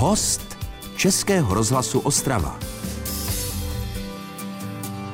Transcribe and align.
Host 0.00 0.56
Českého 0.96 1.54
rozhlasu 1.54 2.00
Ostrava. 2.00 2.58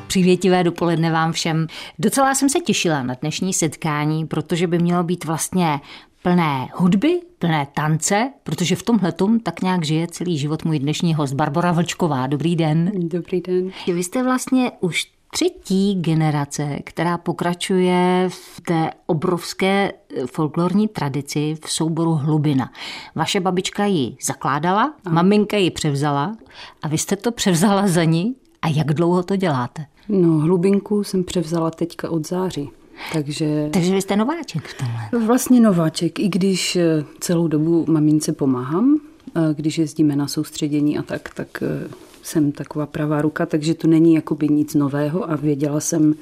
Přívětivé 0.06 0.64
dopoledne 0.64 1.12
vám 1.12 1.32
všem. 1.32 1.66
Docela 1.98 2.34
jsem 2.34 2.48
se 2.48 2.60
těšila 2.60 3.02
na 3.02 3.14
dnešní 3.20 3.52
setkání, 3.52 4.26
protože 4.26 4.66
by 4.66 4.78
mělo 4.78 5.02
být 5.02 5.24
vlastně 5.24 5.80
plné 6.22 6.68
hudby, 6.74 7.20
plné 7.38 7.66
tance, 7.74 8.32
protože 8.42 8.76
v 8.76 8.82
tomhle 8.82 9.12
tom 9.12 9.40
tak 9.40 9.62
nějak 9.62 9.84
žije 9.84 10.06
celý 10.06 10.38
život 10.38 10.64
můj 10.64 10.78
dnešní 10.78 11.14
host 11.14 11.34
Barbara 11.34 11.72
Vlčková. 11.72 12.26
Dobrý 12.26 12.56
den. 12.56 12.92
Dobrý 12.94 13.40
den. 13.40 13.70
Vy 13.86 14.04
jste 14.04 14.22
vlastně 14.22 14.72
už 14.80 15.06
třetí 15.34 15.94
generace, 15.94 16.78
která 16.84 17.18
pokračuje 17.18 18.28
v 18.28 18.60
té 18.60 18.90
obrovské 19.06 19.92
folklorní 20.26 20.88
tradici 20.88 21.56
v 21.64 21.70
souboru 21.70 22.14
Hlubina. 22.14 22.70
Vaše 23.14 23.40
babička 23.40 23.84
ji 23.84 24.16
zakládala, 24.22 24.94
a. 25.04 25.10
maminka 25.10 25.56
ji 25.56 25.70
převzala 25.70 26.36
a 26.82 26.88
vy 26.88 26.98
jste 26.98 27.16
to 27.16 27.32
převzala 27.32 27.88
za 27.88 28.04
ní. 28.04 28.34
A 28.62 28.68
jak 28.68 28.86
dlouho 28.86 29.22
to 29.22 29.36
děláte? 29.36 29.86
No, 30.08 30.38
hlubinku 30.38 31.04
jsem 31.04 31.24
převzala 31.24 31.70
teďka 31.70 32.10
od 32.10 32.28
září. 32.28 32.70
Takže... 33.12 33.68
Takže 33.72 33.94
vy 33.94 34.02
jste 34.02 34.16
nováček 34.16 34.62
v 34.66 34.78
tomhle. 34.78 35.26
Vlastně 35.26 35.60
nováček, 35.60 36.18
i 36.18 36.28
když 36.28 36.76
eh, 36.76 37.04
celou 37.20 37.48
dobu 37.48 37.84
mamince 37.88 38.32
pomáhám, 38.32 39.00
eh, 39.36 39.40
když 39.54 39.78
jezdíme 39.78 40.16
na 40.16 40.28
soustředění 40.28 40.98
a 40.98 41.02
tak, 41.02 41.34
tak 41.34 41.62
eh, 41.62 41.88
jsem 42.24 42.52
taková 42.52 42.86
pravá 42.86 43.22
ruka, 43.22 43.46
takže 43.46 43.74
to 43.74 43.88
není 43.88 44.14
jakoby 44.14 44.48
nic 44.48 44.74
nového 44.74 45.30
a 45.30 45.36
věděla 45.36 45.80
jsem, 45.80 46.14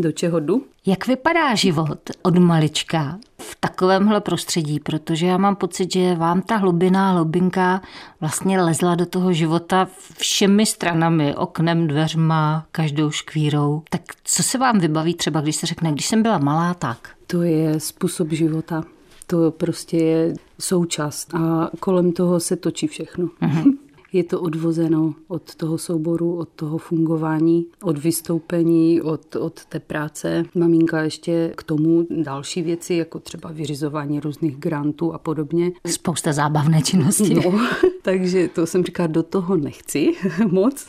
do 0.00 0.12
čeho 0.12 0.40
jdu. 0.40 0.62
Jak 0.86 1.06
vypadá 1.06 1.54
život 1.54 1.98
od 2.22 2.38
malička 2.38 3.18
v 3.38 3.56
takovémhle 3.60 4.20
prostředí? 4.20 4.80
Protože 4.80 5.26
já 5.26 5.38
mám 5.38 5.56
pocit, 5.56 5.92
že 5.92 6.14
vám 6.14 6.42
ta 6.42 6.56
hlubiná 6.56 7.12
hlubinka 7.12 7.82
vlastně 8.20 8.60
lezla 8.60 8.94
do 8.94 9.06
toho 9.06 9.32
života 9.32 9.88
všemi 10.16 10.66
stranami, 10.66 11.34
oknem, 11.34 11.86
dveřma, 11.86 12.66
každou 12.72 13.10
škvírou. 13.10 13.82
Tak 13.90 14.02
co 14.24 14.42
se 14.42 14.58
vám 14.58 14.78
vybaví 14.78 15.14
třeba, 15.14 15.40
když 15.40 15.56
se 15.56 15.66
řekne, 15.66 15.92
když 15.92 16.06
jsem 16.06 16.22
byla 16.22 16.38
malá, 16.38 16.74
tak? 16.74 17.08
To 17.26 17.42
je 17.42 17.80
způsob 17.80 18.30
života. 18.30 18.84
To 19.26 19.50
prostě 19.50 19.96
je 19.96 20.34
součást 20.60 21.34
a 21.34 21.70
kolem 21.80 22.12
toho 22.12 22.40
se 22.40 22.56
točí 22.56 22.86
všechno. 22.86 23.26
Uh-huh. 23.26 23.76
Je 24.14 24.24
to 24.24 24.40
odvozeno 24.40 25.14
od 25.28 25.54
toho 25.54 25.78
souboru, 25.78 26.36
od 26.36 26.48
toho 26.48 26.78
fungování, 26.78 27.66
od 27.82 27.98
vystoupení, 27.98 29.02
od, 29.02 29.36
od 29.36 29.64
té 29.64 29.80
práce. 29.80 30.44
Maminka 30.54 31.02
ještě 31.02 31.52
k 31.56 31.62
tomu 31.62 32.06
další 32.10 32.62
věci, 32.62 32.94
jako 32.94 33.18
třeba 33.18 33.50
vyřizování 33.52 34.20
různých 34.20 34.56
grantů 34.56 35.14
a 35.14 35.18
podobně. 35.18 35.72
Spousta 35.86 36.32
zábavné 36.32 36.82
činnosti. 36.82 37.34
No, 37.34 37.42
takže 38.02 38.48
to 38.48 38.66
jsem 38.66 38.84
říkala, 38.84 39.06
do 39.06 39.22
toho 39.22 39.56
nechci 39.56 40.12
moc, 40.50 40.86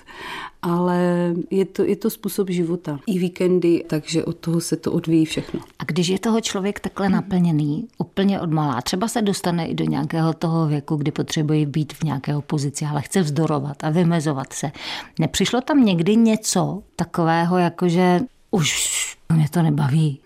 ale 0.66 1.34
je 1.52 1.66
to, 1.66 1.84
je 1.84 1.96
to 1.96 2.10
způsob 2.10 2.50
života. 2.50 3.00
I 3.08 3.20
víkendy, 3.20 3.84
takže 3.88 4.26
od 4.26 4.38
toho 4.38 4.62
se 4.62 4.76
to 4.76 4.92
odvíjí 4.92 5.26
všechno. 5.26 5.60
A 5.80 5.84
když 5.84 6.08
je 6.08 6.20
toho 6.20 6.42
člověk 6.42 6.80
takhle 6.80 7.10
naplněný, 7.10 7.88
úplně 7.98 8.42
od 8.42 8.52
malá, 8.52 8.82
třeba 8.82 9.08
se 9.08 9.22
dostane 9.22 9.68
i 9.68 9.74
do 9.74 9.86
nějakého 9.86 10.34
toho 10.34 10.68
věku, 10.68 10.96
kdy 10.96 11.12
potřebuje 11.12 11.66
být 11.66 11.94
v 11.94 12.04
nějaké 12.04 12.34
pozici, 12.48 12.86
ale 12.86 13.02
chce 13.02 13.22
vzdorovat 13.22 13.84
a 13.84 13.90
vymezovat 13.90 14.54
se. 14.54 14.72
Nepřišlo 15.20 15.62
tam 15.62 15.86
někdy 15.86 16.16
něco 16.16 16.84
takového, 16.96 17.58
jakože 17.58 18.20
už 18.52 19.18
mě 19.34 19.50
to 19.50 19.62
nebaví, 19.62 20.20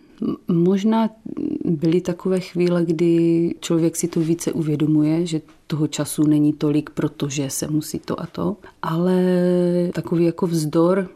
Možná 0.47 1.09
byly 1.65 2.01
takové 2.01 2.39
chvíle, 2.39 2.85
kdy 2.85 3.55
člověk 3.59 3.95
si 3.95 4.07
to 4.07 4.19
více 4.19 4.51
uvědomuje, 4.51 5.25
že 5.25 5.41
toho 5.67 5.87
času 5.87 6.27
není 6.27 6.53
tolik, 6.53 6.89
protože 6.89 7.49
se 7.49 7.67
musí 7.67 7.99
to 7.99 8.21
a 8.21 8.25
to, 8.25 8.57
ale 8.81 9.21
takový 9.93 10.25
jako 10.25 10.47
vzdor, 10.47 11.09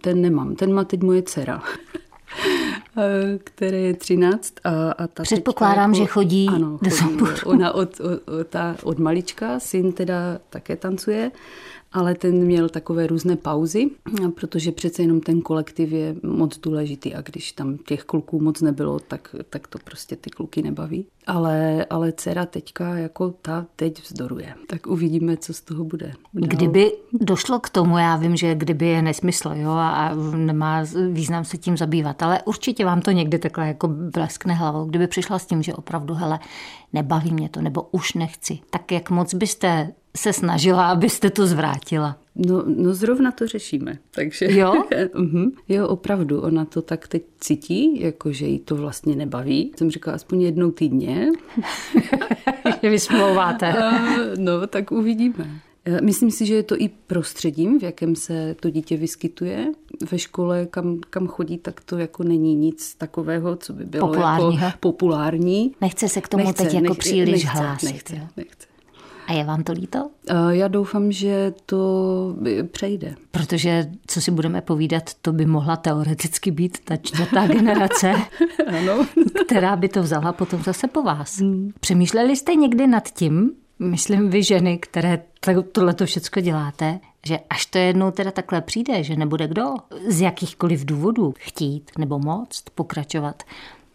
ten 0.00 0.20
nemám. 0.20 0.54
Ten 0.54 0.74
má 0.74 0.84
teď 0.84 1.02
moje 1.02 1.22
dcera. 1.22 1.62
které 3.44 3.78
je 3.78 3.94
13 3.94 4.54
a, 4.64 4.92
a 4.92 5.06
ta 5.06 5.22
Předpokládám, 5.22 5.90
jako, 5.94 6.04
že 6.04 6.06
chodí 6.06 6.48
ano, 6.48 6.78
do 6.82 6.90
chodí, 6.90 7.40
Ona 7.44 7.72
od, 7.72 8.00
od, 8.00 8.46
ta, 8.48 8.76
od 8.82 8.98
malička, 8.98 9.60
syn 9.60 9.92
teda 9.92 10.38
také 10.50 10.76
tancuje 10.76 11.30
ale 11.94 12.14
ten 12.14 12.34
měl 12.34 12.68
takové 12.68 13.06
různé 13.06 13.36
pauzy, 13.36 13.90
protože 14.34 14.72
přece 14.72 15.02
jenom 15.02 15.20
ten 15.20 15.40
kolektiv 15.40 15.92
je 15.92 16.16
moc 16.22 16.58
důležitý 16.58 17.14
a 17.14 17.20
když 17.20 17.52
tam 17.52 17.78
těch 17.78 18.04
kluků 18.04 18.40
moc 18.40 18.60
nebylo, 18.60 18.98
tak, 18.98 19.36
tak 19.50 19.66
to 19.66 19.78
prostě 19.84 20.16
ty 20.16 20.30
kluky 20.30 20.62
nebaví. 20.62 21.06
Ale, 21.26 21.84
ale 21.90 22.12
dcera 22.12 22.46
teďka 22.46 22.94
jako 22.94 23.34
ta 23.42 23.66
teď 23.76 24.02
vzdoruje. 24.02 24.54
Tak 24.66 24.86
uvidíme, 24.86 25.36
co 25.36 25.54
z 25.54 25.60
toho 25.60 25.84
bude. 25.84 26.06
Dál. 26.06 26.48
Kdyby 26.48 26.92
došlo 27.12 27.60
k 27.60 27.68
tomu, 27.68 27.98
já 27.98 28.16
vím, 28.16 28.36
že 28.36 28.54
kdyby 28.54 28.86
je 28.86 29.02
nesmysl 29.02 29.52
jo, 29.54 29.70
a 29.70 30.14
nemá 30.36 30.84
význam 31.10 31.44
se 31.44 31.58
tím 31.58 31.76
zabývat, 31.76 32.22
ale 32.22 32.42
určitě 32.42 32.84
vám 32.84 33.00
to 33.00 33.10
někdy 33.10 33.38
takhle 33.38 33.68
jako 33.68 33.88
bleskne 33.88 34.54
hlavou. 34.54 34.84
Kdyby 34.84 35.06
přišla 35.06 35.38
s 35.38 35.46
tím, 35.46 35.62
že 35.62 35.74
opravdu, 35.74 36.14
hele, 36.14 36.38
nebaví 36.92 37.32
mě 37.32 37.48
to, 37.48 37.62
nebo 37.62 37.88
už 37.92 38.14
nechci, 38.14 38.58
tak 38.70 38.92
jak 38.92 39.10
moc 39.10 39.34
byste 39.34 39.92
se 40.16 40.32
snažila, 40.32 40.86
abyste 40.90 41.30
to 41.30 41.46
zvrátila? 41.46 42.16
No, 42.36 42.64
no 42.66 42.94
zrovna 42.94 43.32
to 43.32 43.46
řešíme. 43.46 43.98
Takže, 44.10 44.46
jo? 44.58 44.72
uh-huh. 45.14 45.52
jo, 45.68 45.88
opravdu, 45.88 46.40
ona 46.40 46.64
to 46.64 46.82
tak 46.82 47.08
teď 47.08 47.22
cítí, 47.40 48.00
jako 48.00 48.32
že 48.32 48.46
jí 48.46 48.58
to 48.58 48.76
vlastně 48.76 49.16
nebaví. 49.16 49.72
Jsem 49.76 49.90
říkala 49.90 50.14
aspoň 50.14 50.42
jednou 50.42 50.70
týdně. 50.70 51.28
že 52.82 52.90
vysmlouváte. 52.90 53.74
no, 54.38 54.66
tak 54.66 54.92
uvidíme. 54.92 55.60
Myslím 56.02 56.30
si, 56.30 56.46
že 56.46 56.54
je 56.54 56.62
to 56.62 56.76
i 56.78 56.88
prostředím, 56.88 57.78
v 57.78 57.82
jakém 57.82 58.16
se 58.16 58.56
to 58.60 58.70
dítě 58.70 58.96
vyskytuje. 58.96 59.72
Ve 60.10 60.18
škole, 60.18 60.66
kam, 60.66 61.00
kam 61.10 61.26
chodí, 61.26 61.58
tak 61.58 61.80
to 61.80 61.98
jako 61.98 62.22
není 62.22 62.54
nic 62.54 62.94
takového, 62.94 63.56
co 63.56 63.72
by 63.72 63.84
bylo 63.84 64.14
jako 64.14 64.56
populární. 64.80 65.74
Nechce 65.80 66.08
se 66.08 66.20
k 66.20 66.28
tomu 66.28 66.44
nechce, 66.44 66.64
teď 66.64 66.74
jako 66.74 66.88
nech, 66.88 66.98
příliš 66.98 67.44
nechce, 67.44 67.58
hlásit. 67.58 67.92
Nechce, 67.92 68.28
nechce. 68.36 68.73
A 69.26 69.32
je 69.32 69.44
vám 69.44 69.64
to 69.64 69.72
líto? 69.72 70.10
Já 70.50 70.68
doufám, 70.68 71.12
že 71.12 71.52
to 71.66 72.36
přejde. 72.72 73.14
Protože, 73.30 73.90
co 74.06 74.20
si 74.20 74.30
budeme 74.30 74.60
povídat, 74.60 75.14
to 75.22 75.32
by 75.32 75.46
mohla 75.46 75.76
teoreticky 75.76 76.50
být 76.50 76.78
ta 76.84 76.96
čtvrtá 76.96 77.46
generace, 77.46 78.14
ano. 78.66 79.06
která 79.46 79.76
by 79.76 79.88
to 79.88 80.02
vzala 80.02 80.32
potom 80.32 80.62
zase 80.62 80.88
po 80.88 81.02
vás. 81.02 81.38
Hmm. 81.38 81.72
Přemýšleli 81.80 82.36
jste 82.36 82.54
někdy 82.54 82.86
nad 82.86 83.08
tím, 83.08 83.50
myslím 83.78 84.30
vy 84.30 84.42
ženy, 84.42 84.78
které 84.78 85.22
tohle 85.72 85.94
to 85.94 86.06
všechno 86.06 86.42
děláte, 86.42 87.00
že 87.26 87.38
až 87.50 87.66
to 87.66 87.78
jednou 87.78 88.10
teda 88.10 88.30
takhle 88.30 88.60
přijde, 88.60 89.02
že 89.02 89.16
nebude 89.16 89.48
kdo 89.48 89.74
z 90.08 90.20
jakýchkoliv 90.20 90.84
důvodů 90.84 91.34
chtít 91.38 91.90
nebo 91.98 92.18
moct 92.18 92.70
pokračovat, 92.74 93.42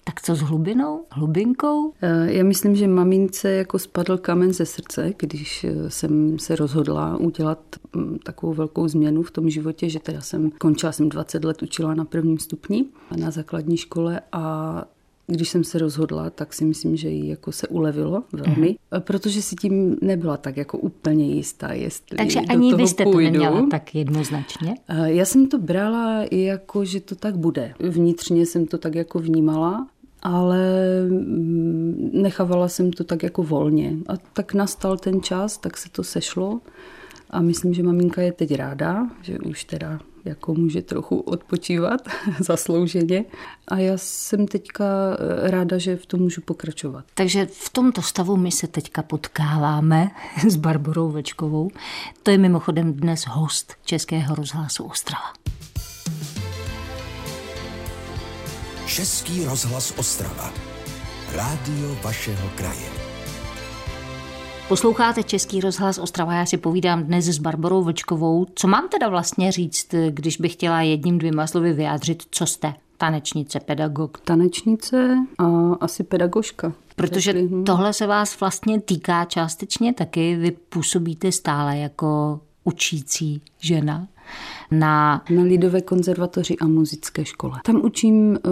tak 0.04 0.22
co 0.22 0.36
s 0.36 0.40
hlubinou, 0.40 1.06
hlubinkou? 1.12 1.94
Eh, 2.02 2.34
já 2.34 2.44
myslím, 2.44 2.76
že 2.76 2.88
mamince 2.88 3.52
jako 3.52 3.80
spadl 3.80 4.18
kamen 4.18 4.54
ze 4.54 4.66
srdce, 4.66 5.14
když 5.18 5.64
eh, 5.64 5.90
jsem 5.90 6.40
se 6.40 6.56
rozhodla 6.56 7.18
udělat 7.18 7.60
mm, 7.96 8.18
takovou 8.24 8.54
velkou 8.54 8.88
změnu 8.88 9.24
v 9.24 9.32
tom 9.32 9.50
životě, 9.50 9.90
že 9.90 10.00
teda 10.00 10.22
jsem 10.22 10.52
končila 10.52 10.92
jsem 10.92 11.10
20 11.10 11.44
let 11.44 11.62
učila 11.62 11.94
na 11.94 12.06
prvním 12.06 12.40
stupni 12.40 12.86
na 13.18 13.32
základní 13.32 13.78
škole 13.78 14.22
a 14.32 14.86
když 15.30 15.50
jsem 15.50 15.64
se 15.64 15.80
rozhodla, 15.80 16.30
tak 16.30 16.54
si 16.54 16.66
myslím, 16.66 16.96
že 16.96 17.10
jí 17.10 17.28
jako 17.28 17.52
se 17.52 17.68
ulevilo 17.68 18.24
velmi, 18.34 18.76
mm. 18.92 19.02
protože 19.02 19.42
si 19.42 19.56
tím 19.56 19.98
nebyla 20.02 20.38
tak 20.38 20.58
jako 20.58 20.78
úplně 20.78 21.28
jistá, 21.28 21.74
jestli 21.74 22.18
Takže 22.18 22.42
do 22.42 22.46
ani 22.50 22.70
toho 22.70 22.84
vy 22.84 22.88
jste 22.88 23.04
půjdu. 23.04 23.18
to 23.18 23.24
neměla 23.24 23.68
tak 23.72 23.96
jednoznačně? 23.96 24.76
Já 25.06 25.26
jsem 25.26 25.48
to 25.48 25.58
brala 25.58 26.26
jako, 26.32 26.86
že 26.86 27.00
to 27.00 27.16
tak 27.16 27.38
bude. 27.38 27.74
Vnitřně 27.80 28.46
jsem 28.46 28.68
to 28.68 28.78
tak 28.78 28.96
jako 28.96 29.20
vnímala 29.20 29.88
ale 30.22 30.60
mm, 31.10 32.10
nechávala 32.14 32.68
jsem 32.68 32.92
to 32.92 33.04
tak 33.04 33.24
jako 33.24 33.44
volně. 33.44 33.96
A 34.08 34.14
tak 34.34 34.54
nastal 34.54 34.98
ten 34.98 35.22
čas, 35.22 35.58
tak 35.58 35.78
se 35.78 35.90
to 35.90 36.04
sešlo 36.04 36.60
a 37.30 37.42
myslím, 37.42 37.74
že 37.74 37.84
maminka 37.84 38.22
je 38.22 38.32
teď 38.32 38.56
ráda, 38.56 39.10
že 39.22 39.40
už 39.40 39.64
teda 39.64 40.00
jako 40.26 40.54
může 40.54 40.82
trochu 40.82 41.20
odpočívat 41.20 42.02
zaslouženě. 42.40 43.26
A 43.68 43.78
já 43.78 43.94
jsem 43.98 44.48
teďka 44.48 44.86
eh, 44.86 45.52
ráda, 45.52 45.78
že 45.78 45.96
v 45.96 46.06
tom 46.06 46.20
můžu 46.20 46.42
pokračovat. 46.42 47.06
Takže 47.14 47.46
v 47.46 47.70
tomto 47.70 48.02
stavu 48.02 48.38
my 48.38 48.52
se 48.52 48.68
teďka 48.68 49.02
potkáváme 49.02 50.12
s 50.50 50.56
Barborou 50.56 51.12
Večkovou. 51.12 51.70
To 52.24 52.32
je 52.32 52.38
mimochodem 52.38 52.94
dnes 52.94 53.26
host 53.28 53.74
Českého 53.86 54.36
rozhlasu 54.36 54.84
Ostrava. 54.84 55.34
Český 58.86 59.46
rozhlas 59.46 59.94
Ostrava. 59.98 60.54
Rádio 61.36 61.98
vašeho 62.04 62.50
kraje. 62.56 62.99
Posloucháte 64.70 65.24
Český 65.24 65.62
rozhlas 65.62 65.98
Ostrava, 65.98 66.34
já 66.34 66.46
si 66.46 66.58
povídám 66.58 67.04
dnes 67.04 67.26
s 67.26 67.40
Barborou 67.40 67.84
Vlčkovou. 67.84 68.46
Co 68.56 68.68
mám 68.68 68.90
teda 68.90 69.10
vlastně 69.10 69.52
říct, 69.52 69.96
když 70.10 70.38
bych 70.38 70.54
chtěla 70.54 70.82
jedním 70.82 71.18
dvěma 71.18 71.48
slovy 71.48 71.74
vyjádřit, 71.74 72.24
co 72.32 72.46
jste? 72.46 72.74
Tanečnice, 72.98 73.60
pedagog? 73.60 74.20
Tanečnice 74.20 75.18
a 75.38 75.46
asi 75.74 76.04
pedagožka. 76.04 76.74
Protože 76.96 77.34
hm. 77.34 77.64
tohle 77.64 77.94
se 77.94 78.08
vás 78.08 78.40
vlastně 78.40 78.82
týká 78.82 79.26
částečně 79.26 79.94
taky. 79.94 80.36
Vy 80.36 80.52
působíte 80.52 81.32
stále 81.32 81.78
jako 81.78 82.40
učící 82.64 83.42
žena 83.60 84.08
na 84.72 85.24
na 85.30 85.44
Lidové 85.44 85.82
konzervatoři 85.82 86.58
a 86.58 86.68
muzické 86.68 87.26
škole. 87.26 87.60
Tam 87.64 87.82
učím 87.84 88.36
eh, 88.38 88.50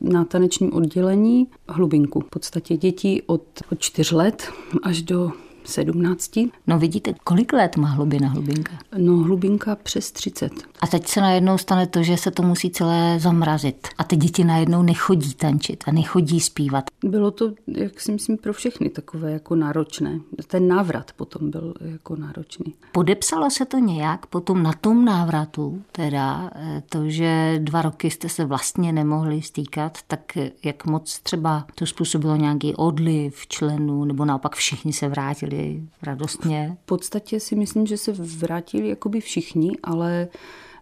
na 0.00 0.24
tanečním 0.24 0.72
oddělení 0.72 1.46
hlubinku. 1.68 2.20
V 2.20 2.30
podstatě 2.30 2.76
děti 2.76 3.22
od, 3.26 3.42
od 3.72 3.80
4 3.80 4.14
let 4.14 4.50
až 4.82 5.02
do 5.02 5.32
17. 5.68 6.30
No 6.66 6.78
vidíte, 6.78 7.14
kolik 7.24 7.52
let 7.52 7.76
má 7.76 7.88
hlubina 7.88 8.28
hlubinka? 8.28 8.72
No 8.98 9.16
hlubinka 9.16 9.76
přes 9.76 10.12
30. 10.12 10.52
A 10.80 10.86
teď 10.86 11.06
se 11.06 11.20
najednou 11.20 11.58
stane 11.58 11.86
to, 11.86 12.02
že 12.02 12.16
se 12.16 12.30
to 12.30 12.42
musí 12.42 12.70
celé 12.70 13.20
zamrazit. 13.20 13.88
A 13.98 14.04
ty 14.04 14.16
děti 14.16 14.44
najednou 14.44 14.82
nechodí 14.82 15.34
tančit 15.34 15.84
a 15.86 15.92
nechodí 15.92 16.40
zpívat. 16.40 16.84
Bylo 17.04 17.30
to, 17.30 17.52
jak 17.66 18.00
si 18.00 18.12
myslím, 18.12 18.36
pro 18.36 18.52
všechny 18.52 18.88
takové 18.88 19.32
jako 19.32 19.54
náročné. 19.54 20.20
Ten 20.46 20.68
návrat 20.68 21.12
potom 21.16 21.50
byl 21.50 21.74
jako 21.80 22.16
náročný. 22.16 22.74
Podepsalo 22.92 23.50
se 23.50 23.64
to 23.64 23.78
nějak 23.78 24.26
potom 24.26 24.62
na 24.62 24.72
tom 24.72 25.04
návratu, 25.04 25.82
teda 25.92 26.50
eh, 26.54 26.82
to, 26.88 27.10
že 27.10 27.60
dva 27.62 27.82
roky 27.82 28.10
jste 28.10 28.28
se 28.28 28.44
vlastně 28.44 28.92
nemohli 28.92 29.42
stýkat, 29.42 29.98
tak 30.06 30.36
eh, 30.36 30.50
jak 30.64 30.86
moc 30.86 31.18
třeba 31.18 31.66
to 31.74 31.86
způsobilo 31.86 32.36
nějaký 32.36 32.74
odliv 32.74 33.46
členů, 33.46 34.04
nebo 34.04 34.24
naopak 34.24 34.54
všichni 34.54 34.92
se 34.92 35.08
vrátili 35.08 35.57
radostně? 36.02 36.76
V 36.82 36.86
podstatě 36.86 37.40
si 37.40 37.56
myslím, 37.56 37.86
že 37.86 37.96
se 37.96 38.12
vrátili 38.12 38.88
jakoby 38.88 39.20
všichni, 39.20 39.70
ale 39.82 40.28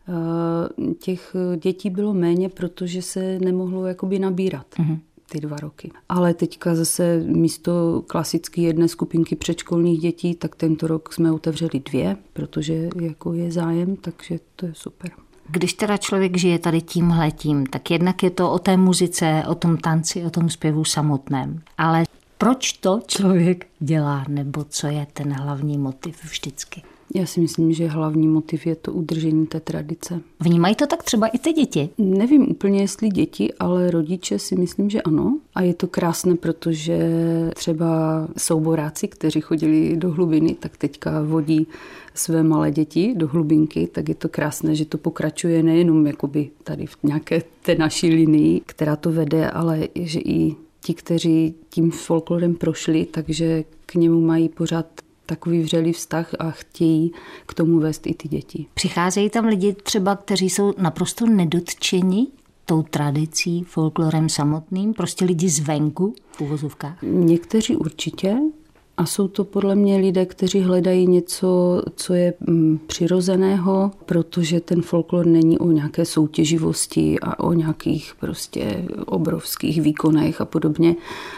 eh, 0.08 0.94
těch 0.94 1.36
dětí 1.56 1.90
bylo 1.90 2.14
méně, 2.14 2.48
protože 2.48 3.02
se 3.02 3.38
nemohlo 3.38 3.86
jakoby 3.86 4.18
nabírat. 4.18 4.66
Mm-hmm 4.78 4.98
ty 5.30 5.40
dva 5.40 5.56
roky. 5.56 5.90
Ale 6.08 6.34
teďka 6.34 6.74
zase 6.74 7.22
místo 7.26 8.02
klasické 8.06 8.60
jedné 8.60 8.88
skupinky 8.88 9.36
předškolních 9.36 10.00
dětí, 10.00 10.34
tak 10.34 10.56
tento 10.56 10.86
rok 10.86 11.12
jsme 11.12 11.32
otevřeli 11.32 11.80
dvě, 11.84 12.16
protože 12.32 12.88
jako 13.00 13.32
je 13.32 13.52
zájem, 13.52 13.96
takže 13.96 14.38
to 14.56 14.66
je 14.66 14.72
super. 14.74 15.10
Když 15.48 15.72
teda 15.72 15.96
člověk 15.96 16.36
žije 16.36 16.58
tady 16.58 16.80
tímhletím, 16.80 17.66
tak 17.66 17.90
jednak 17.90 18.22
je 18.22 18.30
to 18.30 18.52
o 18.52 18.58
té 18.58 18.76
muzice, 18.76 19.44
o 19.48 19.54
tom 19.54 19.76
tanci, 19.76 20.24
o 20.24 20.30
tom 20.30 20.50
zpěvu 20.50 20.84
samotném. 20.84 21.62
Ale 21.78 22.04
proč 22.38 22.72
to 22.72 23.00
člověk 23.06 23.66
dělá, 23.80 24.24
nebo 24.28 24.64
co 24.68 24.86
je 24.86 25.06
ten 25.12 25.32
hlavní 25.32 25.78
motiv 25.78 26.24
vždycky? 26.24 26.82
Já 27.14 27.26
si 27.26 27.40
myslím, 27.40 27.72
že 27.72 27.88
hlavní 27.88 28.28
motiv 28.28 28.66
je 28.66 28.76
to 28.76 28.92
udržení 28.92 29.46
té 29.46 29.60
tradice. 29.60 30.20
Vnímají 30.40 30.74
to 30.74 30.86
tak 30.86 31.02
třeba 31.02 31.26
i 31.26 31.38
ty 31.38 31.52
děti? 31.52 31.88
Nevím 31.98 32.50
úplně, 32.50 32.80
jestli 32.80 33.08
děti, 33.08 33.52
ale 33.58 33.90
rodiče 33.90 34.38
si 34.38 34.56
myslím, 34.56 34.90
že 34.90 35.02
ano. 35.02 35.38
A 35.54 35.62
je 35.62 35.74
to 35.74 35.86
krásné, 35.86 36.36
protože 36.36 36.98
třeba 37.54 37.88
souboráci, 38.38 39.08
kteří 39.08 39.40
chodili 39.40 39.96
do 39.96 40.12
hlubiny, 40.12 40.54
tak 40.54 40.76
teďka 40.76 41.22
vodí 41.22 41.66
své 42.14 42.42
malé 42.42 42.70
děti 42.70 43.14
do 43.16 43.28
hlubinky, 43.28 43.86
tak 43.86 44.08
je 44.08 44.14
to 44.14 44.28
krásné, 44.28 44.74
že 44.74 44.84
to 44.84 44.98
pokračuje 44.98 45.62
nejenom 45.62 46.06
jakoby 46.06 46.50
tady 46.64 46.86
v 46.86 46.96
nějaké 47.02 47.42
té 47.62 47.74
naší 47.74 48.08
linii, 48.08 48.60
která 48.66 48.96
to 48.96 49.12
vede, 49.12 49.50
ale 49.50 49.88
že 49.94 50.20
i 50.20 50.56
ti, 50.86 50.94
kteří 50.94 51.54
tím 51.70 51.90
folklorem 51.90 52.54
prošli, 52.54 53.06
takže 53.06 53.64
k 53.86 53.94
němu 53.94 54.20
mají 54.20 54.48
pořád 54.48 54.86
takový 55.26 55.62
vřelý 55.62 55.92
vztah 55.92 56.34
a 56.38 56.50
chtějí 56.50 57.12
k 57.46 57.54
tomu 57.54 57.78
vést 57.78 58.06
i 58.06 58.14
ty 58.14 58.28
děti. 58.28 58.66
Přicházejí 58.74 59.30
tam 59.30 59.44
lidi 59.44 59.72
třeba, 59.72 60.16
kteří 60.16 60.50
jsou 60.50 60.74
naprosto 60.78 61.26
nedotčeni 61.26 62.26
tou 62.64 62.82
tradicí, 62.82 63.64
folklorem 63.64 64.28
samotným, 64.28 64.94
prostě 64.94 65.24
lidi 65.24 65.48
zvenku 65.48 66.14
v 66.32 66.40
uvozovkách? 66.40 66.98
Někteří 67.02 67.76
určitě, 67.76 68.36
a 68.96 69.06
jsou 69.06 69.28
to 69.28 69.44
podle 69.44 69.74
mě 69.74 69.96
lidé, 69.96 70.26
kteří 70.26 70.60
hledají 70.60 71.06
něco, 71.06 71.82
co 71.96 72.14
je 72.14 72.34
mm, 72.40 72.78
přirozeného, 72.86 73.90
protože 74.06 74.60
ten 74.60 74.82
folklor 74.82 75.26
není 75.26 75.58
o 75.58 75.70
nějaké 75.70 76.04
soutěživosti 76.04 77.20
a 77.20 77.40
o 77.44 77.52
nějakých 77.52 78.14
prostě 78.20 78.84
obrovských 79.06 79.82
výkonech 79.82 80.40
a 80.40 80.44
podobně, 80.44 80.94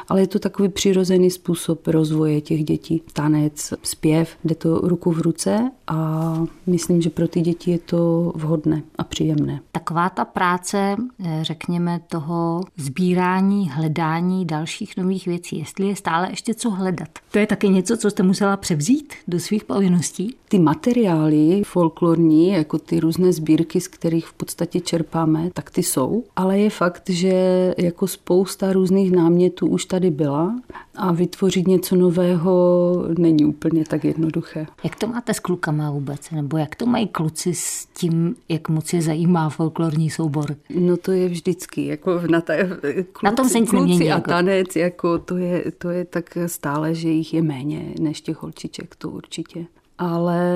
ale 0.08 0.20
je 0.20 0.26
to 0.26 0.38
takový 0.38 0.68
přirozený 0.68 1.30
způsob 1.30 1.86
rozvoje 1.86 2.40
těch 2.40 2.64
dětí. 2.64 3.02
Tanec, 3.12 3.74
zpěv, 3.82 4.36
jde 4.44 4.54
to 4.54 4.78
ruku 4.78 5.12
v 5.12 5.20
ruce 5.20 5.70
a 5.86 6.34
myslím, 6.66 7.02
že 7.02 7.10
pro 7.10 7.28
ty 7.28 7.40
děti 7.40 7.70
je 7.70 7.78
to 7.78 8.32
vhodné 8.36 8.82
a 8.98 9.04
příjemné. 9.04 9.60
Taková 9.72 10.08
ta 10.08 10.24
práce, 10.24 10.96
eh, 11.24 11.38
řekněme, 11.42 12.00
toho 12.08 12.60
sbírání, 12.76 13.70
hledání 13.70 14.44
dalších 14.44 14.96
nových 14.96 15.26
věcí, 15.26 15.58
jestli 15.58 15.86
je 15.86 15.96
stále 15.96 16.30
ještě 16.30 16.54
co 16.54 16.70
hledat. 16.70 17.08
To 17.30 17.38
je 17.38 17.46
taky 17.48 17.68
něco, 17.68 17.96
co 17.96 18.10
jste 18.10 18.22
musela 18.22 18.56
převzít 18.56 19.14
do 19.28 19.40
svých 19.40 19.64
povinností? 19.64 20.34
Ty 20.48 20.58
materiály 20.58 21.62
folklorní, 21.64 22.48
jako 22.48 22.78
ty 22.78 23.00
různé 23.00 23.32
sbírky, 23.32 23.80
z 23.80 23.88
kterých 23.88 24.26
v 24.26 24.32
podstatě 24.32 24.80
čerpáme, 24.80 25.50
tak 25.54 25.70
ty 25.70 25.82
jsou. 25.82 26.24
Ale 26.36 26.58
je 26.58 26.70
fakt, 26.70 27.10
že 27.10 27.74
jako 27.78 28.06
spousta 28.06 28.72
různých 28.72 29.12
námětů 29.12 29.66
už 29.66 29.84
tady 29.84 30.10
byla 30.10 30.54
a 30.96 31.12
vytvořit 31.12 31.68
něco 31.68 31.96
nového 31.96 33.04
není 33.18 33.44
úplně 33.44 33.84
tak 33.84 34.04
jednoduché. 34.04 34.66
Jak 34.84 34.96
to 34.96 35.06
máte 35.06 35.34
s 35.34 35.40
klukama 35.40 35.90
vůbec? 35.90 36.30
Nebo 36.30 36.56
jak 36.56 36.76
to 36.76 36.86
mají 36.86 37.08
kluci 37.08 37.54
s 37.54 37.86
tím, 37.86 38.36
jak 38.48 38.68
moc 38.68 38.92
je 38.92 39.02
zajímá 39.02 39.48
folklorní 39.48 40.10
soubor? 40.10 40.56
No 40.74 40.96
to 40.96 41.12
je 41.12 41.28
vždycky, 41.28 41.86
jako 41.86 42.20
na, 42.30 42.40
ta, 42.40 42.54
kluci, 42.90 43.06
Na 43.24 43.32
tom 43.32 43.48
se 43.48 43.60
nic 43.60 43.70
kluci 43.70 43.88
nemění, 43.88 44.12
a 44.12 44.14
jako. 44.14 44.30
tanec, 44.30 44.76
jako 44.76 45.18
to 45.18 45.36
je, 45.36 45.64
to 45.78 45.90
je 45.90 46.04
tak 46.04 46.38
stále, 46.46 46.94
že 46.94 47.08
jich 47.08 47.34
je 47.34 47.37
méně 47.42 47.94
než 48.00 48.20
těch 48.20 48.42
holčiček, 48.42 48.96
to 48.96 49.10
určitě. 49.10 49.66
Ale 49.98 50.52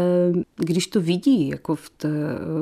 když 0.56 0.86
to 0.86 1.00
vidí 1.00 1.48
jako 1.48 1.74
v 1.74 1.90
té, 1.90 2.08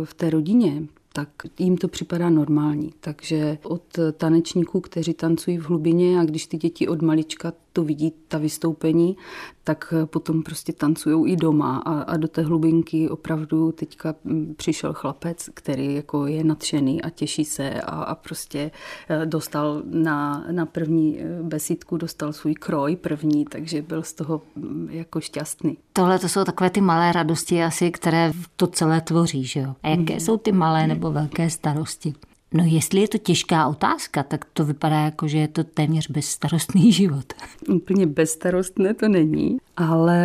v 0.04 0.14
té 0.14 0.30
rodině, 0.30 0.82
tak 1.12 1.28
jim 1.58 1.76
to 1.76 1.88
připadá 1.88 2.30
normální. 2.30 2.90
Takže 3.00 3.58
od 3.62 3.82
tanečníků, 4.16 4.80
kteří 4.80 5.14
tancují 5.14 5.58
v 5.58 5.68
hlubině 5.68 6.20
a 6.20 6.24
když 6.24 6.46
ty 6.46 6.56
děti 6.56 6.88
od 6.88 7.02
malička 7.02 7.52
to 7.72 7.84
vidí, 7.84 8.12
ta 8.28 8.38
vystoupení, 8.38 9.16
tak 9.64 9.94
potom 10.04 10.42
prostě 10.42 10.72
tancují 10.72 11.32
i 11.32 11.36
doma 11.36 11.76
a, 11.76 12.00
a 12.00 12.16
do 12.16 12.28
té 12.28 12.42
hlubinky 12.42 13.08
opravdu 13.08 13.72
teďka 13.72 14.14
mm, 14.24 14.54
přišel 14.56 14.92
chlapec, 14.92 15.48
který 15.54 15.94
jako 15.94 16.26
je 16.26 16.44
nadšený 16.44 17.02
a 17.02 17.10
těší 17.10 17.44
se 17.44 17.80
a, 17.80 18.02
a 18.02 18.14
prostě 18.14 18.70
eh, 19.08 19.26
dostal 19.26 19.82
na, 19.84 20.44
na 20.50 20.66
první 20.66 21.20
eh, 21.20 21.42
besídku, 21.42 21.96
dostal 21.96 22.32
svůj 22.32 22.54
kroj 22.54 22.96
první, 22.96 23.44
takže 23.44 23.82
byl 23.82 24.02
z 24.02 24.12
toho 24.12 24.42
mm, 24.56 24.88
jako 24.90 25.20
šťastný. 25.20 25.78
Tohle 25.92 26.18
to 26.18 26.28
jsou 26.28 26.44
takové 26.44 26.70
ty 26.70 26.80
malé 26.80 27.12
radosti 27.12 27.62
asi, 27.64 27.90
které 27.90 28.32
to 28.56 28.66
celé 28.66 29.00
tvoří, 29.00 29.44
že 29.44 29.60
jo? 29.60 29.74
A 29.82 29.88
jaké 29.88 30.14
mm. 30.14 30.20
jsou 30.20 30.36
ty 30.36 30.52
malé 30.52 30.86
nebo 30.86 31.12
velké 31.12 31.50
starosti? 31.50 32.14
No 32.54 32.64
jestli 32.66 33.00
je 33.00 33.08
to 33.08 33.18
těžká 33.18 33.68
otázka, 33.68 34.22
tak 34.22 34.44
to 34.52 34.64
vypadá 34.64 35.00
jako, 35.00 35.28
že 35.28 35.38
je 35.38 35.48
to 35.48 35.64
téměř 35.64 36.10
bezstarostný 36.10 36.92
život. 37.00 37.32
Úplně 37.68 38.06
bezstarostné 38.06 38.94
to 38.94 39.08
není, 39.08 39.58
ale 39.76 40.20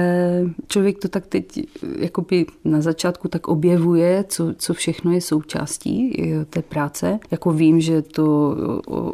člověk 0.68 1.00
to 1.00 1.08
tak 1.08 1.28
teď 1.28 1.68
jakoby 2.00 2.46
na 2.64 2.82
začátku 2.82 3.28
tak 3.28 3.48
objevuje, 3.48 4.26
co, 4.28 4.54
co 4.58 4.74
všechno 4.74 5.12
je 5.12 5.22
součástí 5.22 6.24
eh, 6.24 6.46
té 6.46 6.62
práce. 6.62 7.20
Jako 7.32 7.52
vím, 7.52 7.80
že 7.80 8.02
to 8.02 8.56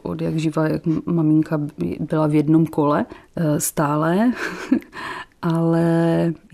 od 0.04 0.22
jak 0.22 0.40
živa, 0.40 0.68
jak 0.68 0.82
maminka 1.06 1.62
byla 2.00 2.28
v 2.28 2.36
jednom 2.36 2.66
kole 2.66 3.06
eh, 3.36 3.60
stále 3.60 4.32
ale 5.42 5.86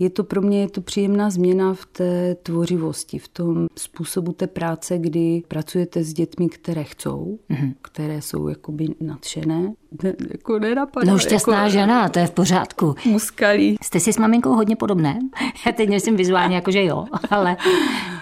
je 0.00 0.10
to 0.10 0.24
pro 0.24 0.42
mě 0.42 0.60
je 0.60 0.68
to 0.68 0.80
příjemná 0.80 1.30
změna 1.30 1.74
v 1.74 1.86
té 1.86 2.34
tvořivosti, 2.34 3.18
v 3.18 3.28
tom 3.28 3.66
způsobu 3.76 4.32
té 4.32 4.46
práce, 4.46 4.98
kdy 4.98 5.42
pracujete 5.48 6.04
s 6.04 6.12
dětmi, 6.12 6.48
které 6.48 6.84
chcou, 6.84 7.38
mm-hmm. 7.50 7.74
které 7.82 8.22
jsou 8.22 8.48
jakoby 8.48 8.86
nadšené. 9.00 9.72
Ne, 10.02 10.14
jako 10.30 10.58
nenapadá. 10.58 11.12
No 11.12 11.18
šťastná 11.18 11.58
jako, 11.58 11.70
žena, 11.70 12.08
to 12.08 12.18
je 12.18 12.26
v 12.26 12.30
pořádku. 12.30 12.94
Muskalí. 13.04 13.76
Jste 13.82 14.00
si 14.00 14.12
s 14.12 14.18
maminkou 14.18 14.54
hodně 14.54 14.76
podobné? 14.76 15.18
Já 15.66 15.72
teď 15.72 15.88
nejsem 15.88 16.16
vizuálně 16.16 16.54
jako, 16.54 16.70
že 16.70 16.84
jo, 16.84 17.04
ale, 17.30 17.56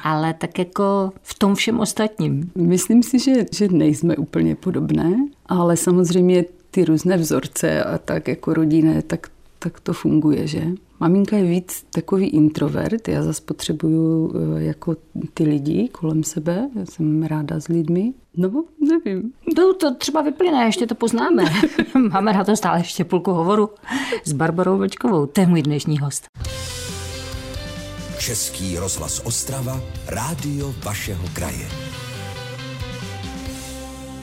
ale 0.02 0.34
tak 0.34 0.58
jako 0.58 1.12
v 1.22 1.38
tom 1.38 1.54
všem 1.54 1.80
ostatním. 1.80 2.50
Myslím 2.54 3.02
si, 3.02 3.18
že, 3.18 3.32
že 3.52 3.68
nejsme 3.68 4.16
úplně 4.16 4.56
podobné, 4.56 5.16
ale 5.46 5.76
samozřejmě 5.76 6.44
ty 6.70 6.84
různé 6.84 7.16
vzorce 7.16 7.84
a 7.84 7.98
tak 7.98 8.28
jako 8.28 8.54
rodinné, 8.54 9.02
tak 9.02 9.26
tak 9.58 9.80
to 9.80 9.92
funguje, 9.92 10.46
že? 10.46 10.62
Maminka 11.00 11.36
je 11.36 11.44
víc 11.44 11.86
takový 11.90 12.28
introvert, 12.28 13.08
já 13.08 13.22
zase 13.22 13.42
potřebuju 13.42 14.32
eh, 14.34 14.62
jako 14.62 14.96
ty 15.34 15.44
lidi 15.44 15.88
kolem 15.92 16.24
sebe, 16.24 16.68
já 16.74 16.86
jsem 16.86 17.22
ráda 17.22 17.60
s 17.60 17.68
lidmi. 17.68 18.12
No, 18.36 18.64
nevím. 18.88 19.32
No, 19.58 19.74
to 19.74 19.94
třeba 19.94 20.22
vyplyne, 20.22 20.64
ještě 20.64 20.86
to 20.86 20.94
poznáme. 20.94 21.44
Máme 22.10 22.32
na 22.32 22.44
to 22.44 22.56
stále 22.56 22.80
ještě 22.80 23.04
půlku 23.04 23.30
hovoru 23.30 23.70
s 24.24 24.32
Barbarou 24.32 24.78
Vlčkovou, 24.78 25.26
to 25.26 25.40
je 25.40 25.46
můj 25.46 25.62
dnešní 25.62 25.98
host. 25.98 26.26
Český 28.18 28.78
rozhlas 28.78 29.22
Ostrava, 29.24 29.80
rádio 30.08 30.74
vašeho 30.84 31.24
kraje. 31.32 31.95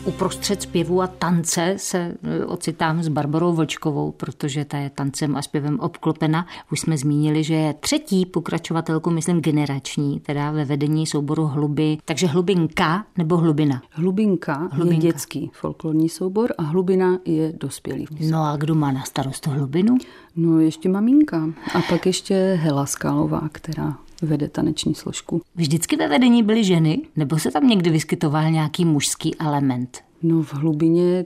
Uprostřed 0.06 0.62
zpěvu 0.62 1.02
a 1.02 1.08
tance 1.08 1.74
se 1.78 1.98
e, 2.24 2.46
ocitám 2.46 3.04
s 3.04 3.08
Barbarou 3.08 3.54
Vlčkovou, 3.54 4.12
protože 4.12 4.66
ta 4.66 4.78
je 4.78 4.90
tancem 4.90 5.36
a 5.36 5.42
zpěvem 5.42 5.80
obklopena. 5.80 6.48
Už 6.72 6.80
jsme 6.80 6.98
zmínili, 6.98 7.44
že 7.44 7.54
je 7.54 7.74
třetí 7.74 8.26
pokračovatelku, 8.26 9.10
myslím 9.10 9.42
generační, 9.42 10.20
teda 10.20 10.52
ve 10.52 10.66
vedení 10.66 11.08
souboru 11.08 11.46
Hluby. 11.46 11.98
Takže 12.06 12.28
Hlubinka 12.28 13.06
nebo 13.18 13.38
Hlubina? 13.38 13.82
Hlubinka, 13.92 14.70
Hlubinka. 14.72 15.06
je 15.06 15.12
dětský 15.12 15.52
folklorní 15.54 16.10
soubor 16.10 16.54
a 16.58 16.64
Hlubina 16.64 17.18
je 17.26 17.54
dospělý. 17.60 18.06
No 18.30 18.44
a 18.44 18.58
kdo 18.58 18.76
má 18.76 18.92
na 18.92 19.04
starost 19.04 19.48
Hlubinu? 19.48 19.98
No 20.36 20.60
ještě 20.60 20.90
maminka 20.90 21.50
a 21.74 21.82
pak 21.90 22.06
ještě 22.06 22.60
Hela 22.62 22.86
Skálová, 22.86 23.50
která 23.52 23.98
vede 24.26 24.48
taneční 24.48 24.96
složku. 24.96 25.42
Vždycky 25.56 25.96
ve 25.96 26.08
vedení 26.08 26.44
byly 26.44 26.64
ženy? 26.64 27.02
Nebo 27.16 27.40
se 27.40 27.52
tam 27.52 27.68
někdy 27.68 27.90
vyskytoval 27.90 28.52
nějaký 28.52 28.86
mužský 28.86 29.36
element? 29.40 30.04
No 30.24 30.44
v 30.44 30.54
hlubině 30.54 31.26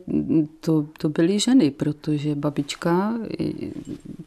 to, 0.60 0.86
to 0.98 1.10
byly 1.10 1.40
ženy, 1.40 1.72
protože 1.72 2.36
babička, 2.36 3.14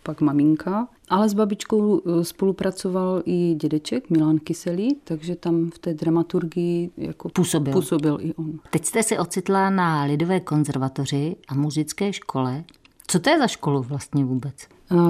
pak 0.03 0.21
maminka, 0.21 0.89
ale 1.09 1.29
s 1.29 1.35
babičkou 1.35 2.01
e, 2.01 2.25
spolupracoval 2.25 3.23
i 3.25 3.55
dědeček 3.55 4.11
Milan 4.11 4.39
Kyselý, 4.39 4.97
takže 5.05 5.37
tam 5.37 5.71
v 5.71 5.79
té 5.79 5.95
dramaturgii 5.95 6.91
jako 6.97 7.29
působil. 7.29 7.73
působil 7.73 8.19
i 8.21 8.35
on. 8.35 8.53
Teď 8.71 8.85
jste 8.85 9.03
se 9.03 9.19
ocitla 9.19 9.71
na 9.71 10.05
Lidové 10.05 10.41
konzervatoři 10.41 11.37
a 11.49 11.55
muzické 11.55 12.13
škole. 12.13 12.65
Co 13.07 13.21
to 13.21 13.31
je 13.31 13.39
za 13.39 13.47
školu 13.47 13.83
vlastně 13.83 14.25
vůbec? 14.25 14.55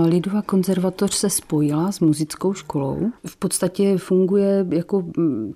Lidová 0.04 0.42
konzervatoř 0.42 1.14
se 1.14 1.30
spojila 1.30 1.92
s 1.92 2.00
muzickou 2.00 2.54
školou. 2.54 3.10
V 3.26 3.37
podstatě 3.37 3.99
funguje 3.99 4.66
jako 4.70 5.04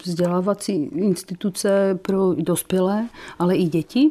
vzdělávací 0.04 0.72
instituce 0.82 1.98
pro 2.02 2.34
dospělé, 2.34 3.08
ale 3.38 3.56
i 3.56 3.64
děti 3.64 4.10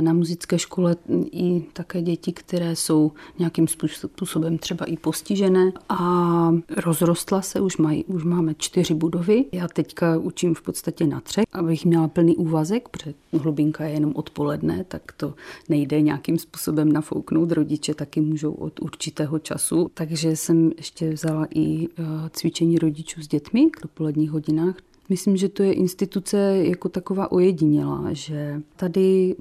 na 0.00 0.12
muzické 0.12 0.58
škole 0.58 0.96
i 1.32 1.64
také 1.72 2.02
děti, 2.02 2.32
které 2.32 2.76
jsou 2.76 3.12
nějakým 3.38 3.66
způsobem 3.68 4.58
třeba 4.58 4.84
i 4.84 4.96
postižené 4.96 5.72
a 5.88 6.52
rozrostla 6.76 7.42
se, 7.42 7.60
už, 7.60 7.76
mají, 7.76 8.04
už 8.04 8.24
máme 8.24 8.54
čtyři 8.54 8.94
budovy. 8.94 9.44
Já 9.52 9.68
teďka 9.68 10.18
učím 10.18 10.54
v 10.54 10.62
podstatě 10.62 11.06
na 11.06 11.20
třech, 11.20 11.44
abych 11.52 11.84
měla 11.84 12.08
plný 12.08 12.36
úvazek, 12.36 12.88
protože 12.88 13.14
hlubinka 13.32 13.84
je 13.84 13.94
jenom 13.94 14.12
odpoledne, 14.14 14.84
tak 14.88 15.12
to 15.12 15.34
nejde 15.68 16.00
nějakým 16.00 16.38
způsobem 16.38 16.92
nafouknout. 16.92 17.52
Rodiče 17.52 17.94
taky 17.94 18.20
můžou 18.20 18.52
od 18.52 18.80
určitého 18.80 19.38
času, 19.38 19.90
takže 19.94 20.36
jsem 20.36 20.70
ještě 20.76 21.12
vzala 21.12 21.46
i 21.54 21.88
eh, 21.98 22.02
cvičení 22.30 22.78
rodičů 22.78 23.22
s 23.22 23.28
dětmi 23.28 23.70
k 23.70 23.82
dopoledních 23.82 24.30
hodinách. 24.30 24.76
Myslím, 25.12 25.36
že 25.36 25.48
to 25.48 25.62
je 25.62 25.72
instituce 25.72 26.58
jako 26.62 26.88
taková 26.88 27.32
ojedinělá, 27.32 28.12
že 28.12 28.60
tady 28.76 29.36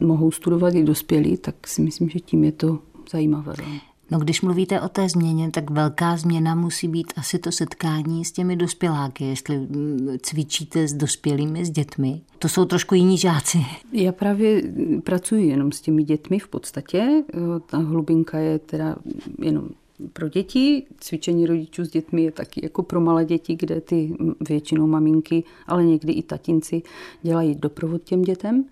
mohou 0.00 0.30
studovat 0.30 0.74
i 0.74 0.84
dospělí, 0.84 1.36
tak 1.36 1.68
si 1.68 1.82
myslím, 1.82 2.08
že 2.08 2.20
tím 2.20 2.44
je 2.44 2.52
to 2.52 2.78
zajímavé. 3.10 3.54
No 4.10 4.18
když 4.18 4.42
mluvíte 4.42 4.80
o 4.80 4.88
té 4.88 5.08
změně, 5.08 5.50
tak 5.50 5.70
velká 5.70 6.16
změna 6.16 6.54
musí 6.54 6.88
být 6.88 7.12
asi 7.16 7.38
to 7.38 7.52
setkání 7.52 8.24
s 8.24 8.32
těmi 8.32 8.56
dospěláky, 8.56 9.24
jestli 9.24 9.58
mm, 9.58 10.08
cvičíte 10.22 10.88
s 10.88 10.92
dospělými, 10.92 11.64
s 11.64 11.70
dětmi. 11.70 12.20
To 12.38 12.48
jsou 12.48 12.64
trošku 12.64 12.94
jiní 12.94 13.18
žáci. 13.18 13.58
Já 13.92 14.12
právě 14.12 14.62
pracuji 15.04 15.48
jenom 15.48 15.72
s 15.72 15.80
těmi 15.80 16.02
dětmi 16.02 16.38
v 16.38 16.48
podstatě. 16.48 17.22
Ta 17.66 17.78
hlubinka 17.78 18.38
je 18.38 18.58
teda 18.58 18.96
jenom 19.38 19.68
pro 20.12 20.28
děti. 20.28 20.82
Cvičení 21.00 21.46
rodičů 21.46 21.84
s 21.84 21.90
dětmi 21.90 22.22
je 22.22 22.30
taky 22.30 22.60
jako 22.62 22.82
pro 22.82 23.00
malé 23.00 23.24
děti, 23.24 23.56
kde 23.56 23.80
ty 23.80 24.16
většinou 24.48 24.86
maminky, 24.86 25.44
ale 25.66 25.84
někdy 25.84 26.12
i 26.12 26.22
tatinci 26.22 26.82
dělají 27.22 27.54
doprovod 27.54 28.02
těm 28.02 28.22
dětem. 28.22 28.64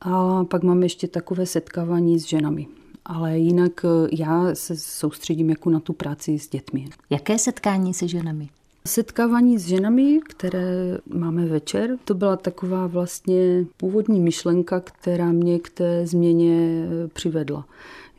A 0.00 0.44
pak 0.44 0.62
máme 0.62 0.84
ještě 0.84 1.08
takové 1.08 1.46
setkávání 1.46 2.18
s 2.20 2.28
ženami. 2.28 2.66
Ale 3.04 3.38
jinak 3.38 3.84
e, 3.84 3.88
já 4.12 4.54
se 4.54 4.76
soustředím 4.76 5.50
jako 5.50 5.70
na 5.70 5.80
tu 5.80 5.92
práci 5.92 6.38
s 6.38 6.48
dětmi. 6.48 6.88
Jaké 7.10 7.38
setkání 7.38 7.94
se 7.94 8.08
ženami? 8.08 8.48
Setkávání 8.86 9.58
s 9.58 9.66
ženami, 9.66 10.20
které 10.28 10.98
máme 11.14 11.46
večer, 11.46 11.96
to 12.04 12.14
byla 12.14 12.36
taková 12.36 12.86
vlastně 12.86 13.64
původní 13.76 14.20
myšlenka, 14.20 14.80
která 14.80 15.32
mě 15.32 15.58
k 15.58 15.70
té 15.70 16.06
změně 16.06 16.86
e, 17.04 17.08
přivedla 17.08 17.66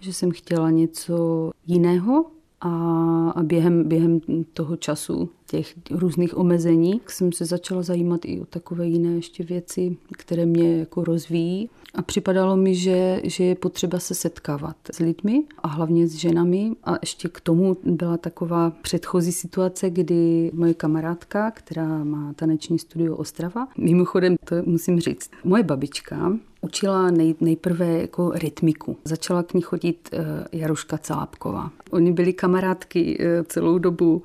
že 0.04 0.14
jsem 0.14 0.32
chtěla 0.32 0.70
něco 0.70 1.52
jiného 1.68 2.26
a, 2.62 3.34
během, 3.44 3.88
během 3.88 4.20
toho 4.54 4.76
času, 4.76 5.30
těch 5.48 5.74
různých 5.92 6.38
omezení, 6.38 7.02
jsem 7.08 7.32
se 7.32 7.46
začala 7.46 7.82
zajímat 7.82 8.26
i 8.26 8.42
o 8.42 8.46
takové 8.46 8.88
jiné 8.88 9.10
ještě 9.16 9.44
věci, 9.44 9.98
které 10.18 10.46
mě 10.46 10.78
jako 10.80 11.04
rozvíjí. 11.04 11.70
A 11.96 12.02
připadalo 12.02 12.58
mi, 12.58 12.76
že, 12.76 13.22
že 13.24 13.44
je 13.44 13.56
potřeba 13.56 14.00
se 14.00 14.16
setkávat 14.16 14.76
s 14.92 15.00
lidmi 15.00 15.44
a 15.58 15.68
hlavně 15.68 16.08
s 16.08 16.14
ženami. 16.16 16.72
A 16.84 16.96
ještě 17.02 17.30
k 17.30 17.42
tomu 17.42 17.78
byla 17.84 18.18
taková 18.18 18.70
předchozí 18.70 19.32
situace, 19.32 19.90
kdy 19.90 20.52
moje 20.54 20.74
kamarádka, 20.74 21.52
která 21.52 22.04
má 22.04 22.34
taneční 22.34 22.80
studio 22.80 23.16
Ostrava, 23.16 23.68
mimochodem 23.78 24.36
to 24.46 24.56
musím 24.66 25.00
říct, 25.00 25.30
moje 25.44 25.64
babička 25.64 26.38
učila 26.64 27.12
nej, 27.12 27.36
nejprve 27.42 28.02
jako 28.02 28.32
rytmiku. 28.32 28.98
Začala 29.04 29.44
k 29.44 29.54
ní 29.54 29.62
chodit 29.62 30.10
uh, 30.14 30.20
Jaruška 30.52 30.98
Calápková. 30.98 31.72
Oni 31.92 32.12
byli 32.12 32.34
kamarádky 32.34 33.18
uh, 33.20 33.26
celou 33.46 33.78
dobu, 33.78 34.14
uh, 34.14 34.22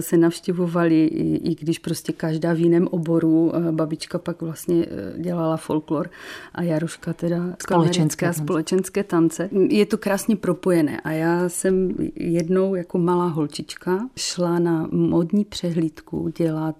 se 0.00 0.16
navštěvovali, 0.16 1.04
i, 1.04 1.50
i 1.50 1.54
když 1.54 1.78
prostě 1.78 2.12
každá 2.12 2.52
v 2.52 2.58
jiném 2.58 2.88
oboru. 2.90 3.46
Uh, 3.46 3.70
babička 3.70 4.18
pak 4.18 4.42
vlastně 4.42 4.86
uh, 4.86 5.22
dělala 5.22 5.56
folklor 5.56 6.10
a 6.54 6.62
Jaruška 6.62 7.12
teda 7.12 7.56
společenské, 7.62 8.32
společenské 8.32 9.04
tance. 9.04 9.48
Je 9.68 9.86
to 9.86 9.98
krásně 9.98 10.36
propojené 10.36 11.00
a 11.00 11.10
já 11.10 11.48
jsem 11.48 11.94
jednou 12.14 12.74
jako 12.74 12.98
malá 12.98 13.26
holčička 13.26 14.08
šla 14.16 14.58
na 14.58 14.88
modní 14.92 15.44
přehlídku 15.44 16.28
dělat 16.38 16.76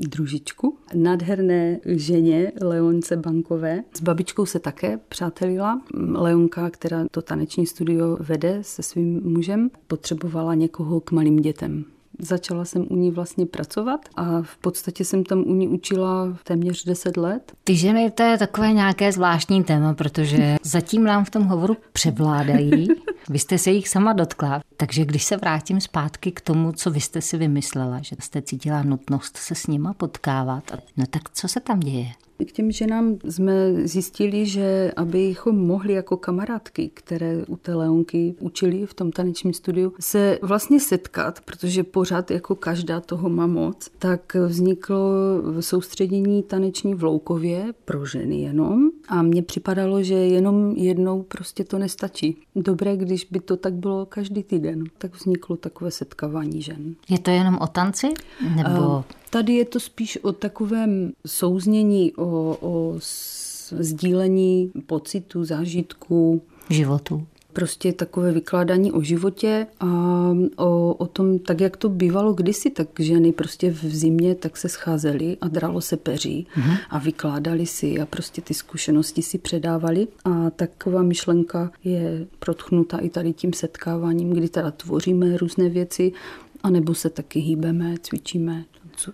družičku, 0.00 0.76
nádherné 0.94 1.80
ženě 1.84 2.52
Leonce 2.60 3.16
Bankové. 3.16 3.82
S 3.94 4.02
babičkou 4.02 4.46
se 4.46 4.58
také 4.58 4.98
přátelila. 5.08 5.82
Leonka, 6.12 6.70
která 6.70 7.04
to 7.10 7.22
taneční 7.22 7.66
studio 7.66 8.16
vede 8.20 8.58
se 8.62 8.82
svým 8.82 9.20
mužem, 9.24 9.70
potřebovala 9.86 10.54
někoho 10.54 11.00
k 11.00 11.12
malým 11.12 11.36
dětem. 11.36 11.84
Začala 12.18 12.64
jsem 12.64 12.86
u 12.90 12.96
ní 12.96 13.10
vlastně 13.10 13.46
pracovat 13.46 14.00
a 14.16 14.42
v 14.42 14.56
podstatě 14.56 15.04
jsem 15.04 15.24
tam 15.24 15.40
u 15.40 15.54
ní 15.54 15.68
učila 15.68 16.36
téměř 16.44 16.84
10 16.84 17.16
let. 17.16 17.52
Ty 17.64 17.76
ženy, 17.76 18.10
to 18.10 18.22
je 18.22 18.38
takové 18.38 18.72
nějaké 18.72 19.12
zvláštní 19.12 19.64
téma, 19.64 19.94
protože 19.94 20.56
zatím 20.62 21.04
nám 21.04 21.24
v 21.24 21.30
tom 21.30 21.42
hovoru 21.42 21.76
převládají. 21.92 22.88
Vy 23.28 23.38
jste 23.38 23.58
se 23.58 23.70
jich 23.70 23.88
sama 23.88 24.12
dotkla. 24.12 24.60
Takže 24.76 25.04
když 25.04 25.24
se 25.24 25.36
vrátím 25.36 25.80
zpátky 25.80 26.32
k 26.32 26.40
tomu, 26.40 26.72
co 26.72 26.90
vy 26.90 27.00
jste 27.00 27.20
si 27.20 27.36
vymyslela, 27.36 27.98
že 28.02 28.16
jste 28.20 28.42
cítila 28.42 28.82
nutnost 28.82 29.36
se 29.36 29.54
s 29.54 29.66
nima 29.66 29.94
potkávat, 29.94 30.70
no 30.96 31.04
tak 31.10 31.22
co 31.32 31.48
se 31.48 31.60
tam 31.60 31.80
děje? 31.80 32.08
K 32.46 32.52
těm 32.52 32.72
ženám 32.72 33.18
jsme 33.24 33.86
zjistili, 33.86 34.46
že 34.46 34.92
abychom 34.96 35.66
mohli 35.66 35.92
jako 35.92 36.16
kamarádky, 36.16 36.90
které 36.94 37.44
u 37.48 37.56
té 37.56 37.74
Leonky 37.74 38.34
učili 38.40 38.86
v 38.86 38.94
tom 38.94 39.12
tanečním 39.12 39.52
studiu, 39.52 39.92
se 40.00 40.38
vlastně 40.42 40.80
setkat, 40.80 41.40
protože 41.40 41.84
pořád 41.84 42.30
jako 42.30 42.54
každá 42.54 43.00
toho 43.00 43.28
má 43.28 43.46
moc, 43.46 43.90
tak 43.98 44.34
vzniklo 44.34 44.98
soustředění 45.60 46.42
taneční 46.42 46.94
v 46.94 47.02
Loukově 47.02 47.74
pro 47.84 48.06
ženy 48.06 48.40
jenom 48.40 48.90
a 49.08 49.22
mně 49.22 49.42
připadalo, 49.42 50.02
že 50.02 50.14
jenom 50.14 50.76
jednou 50.76 51.22
prostě 51.22 51.64
to 51.64 51.78
nestačí. 51.78 52.36
Dobré, 52.56 52.96
když 52.96 53.24
by 53.24 53.40
to 53.40 53.56
tak 53.56 53.74
bylo 53.74 54.06
každý 54.06 54.42
týden, 54.42 54.84
tak 54.98 55.14
vzniklo 55.14 55.56
takové 55.56 55.90
setkávání 55.90 56.62
žen. 56.62 56.94
Je 57.08 57.18
to 57.18 57.30
jenom 57.30 57.58
o 57.60 57.66
tanci? 57.66 58.08
Nebo... 58.56 59.04
Tady 59.30 59.52
je 59.52 59.64
to 59.64 59.80
spíš 59.80 60.18
o 60.22 60.32
takovém 60.32 61.12
souznění, 61.26 62.12
o, 62.14 62.56
o 62.60 62.94
sdílení 63.78 64.72
pocitu, 64.86 65.44
zážitku. 65.44 66.42
Životu 66.70 67.26
prostě 67.58 67.92
takové 67.92 68.32
vykládání 68.32 68.92
o 68.92 69.02
životě 69.02 69.66
a 69.80 69.86
o, 70.56 70.94
o 70.94 71.06
tom, 71.06 71.38
tak 71.38 71.60
jak 71.60 71.76
to 71.76 71.88
bývalo 71.88 72.32
kdysi, 72.32 72.70
tak 72.70 72.88
ženy 72.98 73.32
prostě 73.32 73.70
v 73.70 73.82
zimě 73.82 74.34
tak 74.34 74.56
se 74.56 74.68
scházely 74.68 75.36
a 75.40 75.48
dralo 75.48 75.80
se 75.80 75.96
peří 75.96 76.46
mm-hmm. 76.56 76.78
a 76.90 76.98
vykládali 76.98 77.66
si 77.66 78.00
a 78.00 78.06
prostě 78.06 78.42
ty 78.42 78.54
zkušenosti 78.54 79.22
si 79.22 79.38
předávali 79.38 80.08
a 80.24 80.50
taková 80.50 81.02
myšlenka 81.02 81.70
je 81.84 82.26
protchnutá 82.38 82.98
i 82.98 83.08
tady 83.08 83.32
tím 83.32 83.52
setkáváním, 83.52 84.30
kdy 84.30 84.48
teda 84.48 84.70
tvoříme 84.70 85.36
různé 85.36 85.68
věci, 85.68 86.12
anebo 86.62 86.94
se 86.94 87.10
taky 87.10 87.40
hýbeme, 87.40 87.94
cvičíme, 88.02 88.64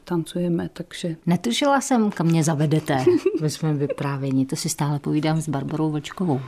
tancujeme, 0.04 0.70
takže... 0.72 1.16
Netušila 1.26 1.80
jsem, 1.80 2.10
kam 2.10 2.26
mě 2.26 2.44
zavedete 2.44 3.04
ve 3.40 3.50
svém 3.50 3.78
vyprávění. 3.78 4.46
To 4.46 4.56
si 4.56 4.68
stále 4.68 4.98
povídám 4.98 5.40
s 5.40 5.48
Barbarou 5.48 5.90
Vlčkovou. 5.90 6.40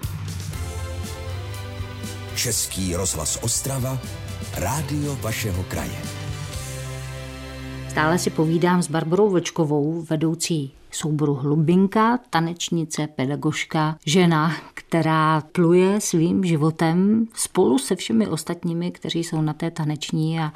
Český 2.37 2.97
rozhlas 2.97 3.39
Ostrava, 3.43 3.99
rádio 4.57 5.17
vašeho 5.17 5.63
kraje. 5.63 5.99
Stále 7.89 8.19
si 8.19 8.31
povídám 8.31 8.83
s 8.83 8.91
Barbarou 8.91 9.31
Vlčkovou, 9.31 10.03
vedoucí 10.11 10.73
souboru 10.97 11.35
Hlubinka, 11.35 12.19
tanečnice, 12.31 13.07
pedagožka, 13.07 13.97
žena, 14.07 14.53
která 14.75 15.43
pluje 15.53 16.01
svým 16.01 16.45
životem 16.45 17.27
spolu 17.35 17.79
se 17.79 17.97
všemi 17.97 18.27
ostatními, 18.27 18.91
kteří 18.91 19.25
jsou 19.25 19.41
na 19.41 19.53
té 19.53 19.71
taneční 19.71 20.41
a, 20.41 20.53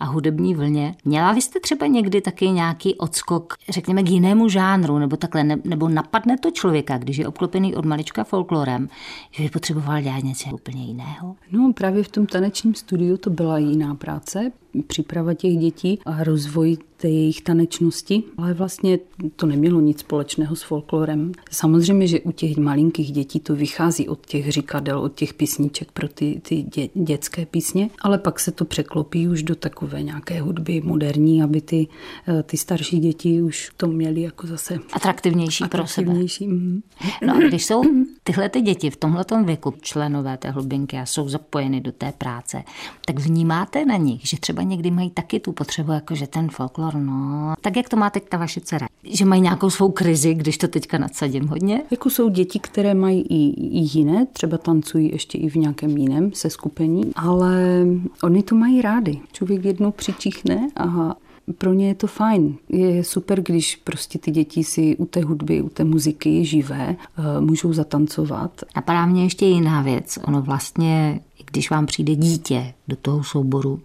a 0.00 0.04
hudební 0.04 0.54
vlně. 0.54 0.94
Měla 1.04 1.32
vy 1.32 1.40
jste 1.40 1.60
třeba 1.60 1.86
někdy 1.86 2.20
taky 2.20 2.48
nějaký 2.48 2.94
odskok, 2.94 3.54
řekněme, 3.68 4.02
k 4.02 4.10
jinému 4.10 4.48
žánru, 4.48 4.98
nebo 4.98 5.16
takhle, 5.16 5.44
ne, 5.44 5.56
nebo 5.64 5.88
napadne 5.88 6.38
to 6.38 6.50
člověka, 6.50 6.98
když 6.98 7.16
je 7.16 7.28
obklopený 7.28 7.74
od 7.74 7.84
malička 7.84 8.24
folklorem, 8.24 8.88
že 9.30 9.42
by 9.42 9.48
potřeboval 9.48 10.02
dělat 10.02 10.24
něco 10.24 10.50
úplně 10.54 10.84
jiného? 10.84 11.36
No 11.52 11.72
právě 11.72 12.02
v 12.02 12.08
tom 12.08 12.26
tanečním 12.26 12.74
studiu 12.74 13.16
to 13.16 13.30
byla 13.30 13.58
jiná 13.58 13.94
práce, 13.94 14.52
příprava 14.86 15.34
těch 15.34 15.56
dětí 15.56 15.98
a 16.06 16.24
rozvoj 16.24 16.76
té 16.96 17.08
jejich 17.08 17.40
tanečnosti, 17.40 18.22
ale 18.38 18.54
vlastně 18.54 18.98
to 19.36 19.46
nemělo 19.46 19.80
nic 19.84 20.00
společného 20.00 20.56
s 20.56 20.62
folklorem. 20.62 21.32
Samozřejmě, 21.50 22.06
že 22.06 22.20
u 22.20 22.32
těch 22.32 22.56
malinkých 22.56 23.12
dětí 23.12 23.40
to 23.40 23.54
vychází 23.54 24.08
od 24.08 24.26
těch 24.26 24.52
říkadel, 24.52 25.00
od 25.00 25.14
těch 25.14 25.34
písniček 25.34 25.92
pro 25.92 26.08
ty, 26.08 26.40
ty 26.48 26.62
dě, 26.62 26.88
dětské 26.94 27.46
písně, 27.46 27.90
ale 28.02 28.18
pak 28.18 28.40
se 28.40 28.52
to 28.52 28.64
překlopí 28.64 29.28
už 29.28 29.42
do 29.42 29.54
takové 29.54 30.02
nějaké 30.02 30.40
hudby 30.40 30.80
moderní, 30.84 31.42
aby 31.42 31.60
ty, 31.60 31.88
eh, 32.28 32.42
ty 32.42 32.56
starší 32.56 32.98
děti 32.98 33.42
už 33.42 33.70
to 33.76 33.86
měly 33.86 34.20
jako 34.20 34.46
zase 34.46 34.78
atraktivnější, 34.92 35.64
atraktivnější. 35.64 36.44
pro 36.44 36.48
sebe. 36.48 36.62
Mhm. 36.62 36.82
No 37.26 37.36
a 37.36 37.38
když 37.38 37.64
jsou 37.64 37.82
tyhle 38.22 38.48
ty 38.48 38.60
děti 38.60 38.90
v 38.90 38.96
tomhle 38.96 39.24
věku 39.44 39.74
členové 39.80 40.36
té 40.36 40.50
hlubinky 40.50 40.98
a 40.98 41.06
jsou 41.06 41.28
zapojeny 41.28 41.80
do 41.80 41.92
té 41.92 42.12
práce, 42.18 42.62
tak 43.06 43.18
vnímáte 43.18 43.84
na 43.84 43.96
nich, 43.96 44.28
že 44.28 44.36
třeba 44.40 44.62
někdy 44.62 44.90
mají 44.90 45.10
taky 45.10 45.40
tu 45.40 45.52
potřebu, 45.52 45.92
jako 45.92 46.14
že 46.14 46.26
ten 46.26 46.48
folklor, 46.48 46.94
no, 46.94 47.54
tak 47.60 47.76
jak 47.76 47.88
to 47.88 47.96
má 47.96 48.10
teď 48.10 48.28
ta 48.28 48.36
vaše 48.36 48.60
dcera? 48.60 48.86
Že 49.04 49.24
mají 49.24 49.42
nějakou 49.42 49.61
svou 49.70 49.90
krizi, 49.90 50.34
když 50.34 50.58
to 50.58 50.68
teďka 50.68 50.98
nadsadím 50.98 51.48
hodně? 51.48 51.82
Jako 51.90 52.10
jsou 52.10 52.28
děti, 52.28 52.58
které 52.58 52.94
mají 52.94 53.20
i, 53.20 53.50
i 53.78 53.98
jiné, 53.98 54.26
třeba 54.32 54.58
tancují 54.58 55.10
ještě 55.12 55.38
i 55.38 55.50
v 55.50 55.54
nějakém 55.54 55.96
jiném 55.96 56.32
se 56.32 56.50
skupení, 56.50 57.12
ale 57.16 57.86
oni 58.22 58.42
to 58.42 58.54
mají 58.54 58.82
rádi. 58.82 59.20
Člověk 59.32 59.64
jednou 59.64 59.90
přičichne 59.90 60.68
a 60.76 61.16
pro 61.58 61.72
ně 61.72 61.88
je 61.88 61.94
to 61.94 62.06
fajn. 62.06 62.56
Je 62.68 63.04
super, 63.04 63.42
když 63.42 63.76
prostě 63.76 64.18
ty 64.18 64.30
děti 64.30 64.64
si 64.64 64.96
u 64.96 65.06
té 65.06 65.20
hudby, 65.20 65.62
u 65.62 65.68
té 65.68 65.84
muziky 65.84 66.44
živé 66.44 66.96
eh, 66.96 67.40
můžou 67.40 67.72
zatancovat. 67.72 68.60
Napadá 68.76 69.06
mě 69.06 69.22
ještě 69.22 69.46
jiná 69.46 69.82
věc. 69.82 70.18
Ono 70.24 70.42
vlastně, 70.42 71.20
když 71.50 71.70
vám 71.70 71.86
přijde 71.86 72.14
dítě 72.14 72.74
do 72.88 72.96
toho 72.96 73.24
souboru, 73.24 73.80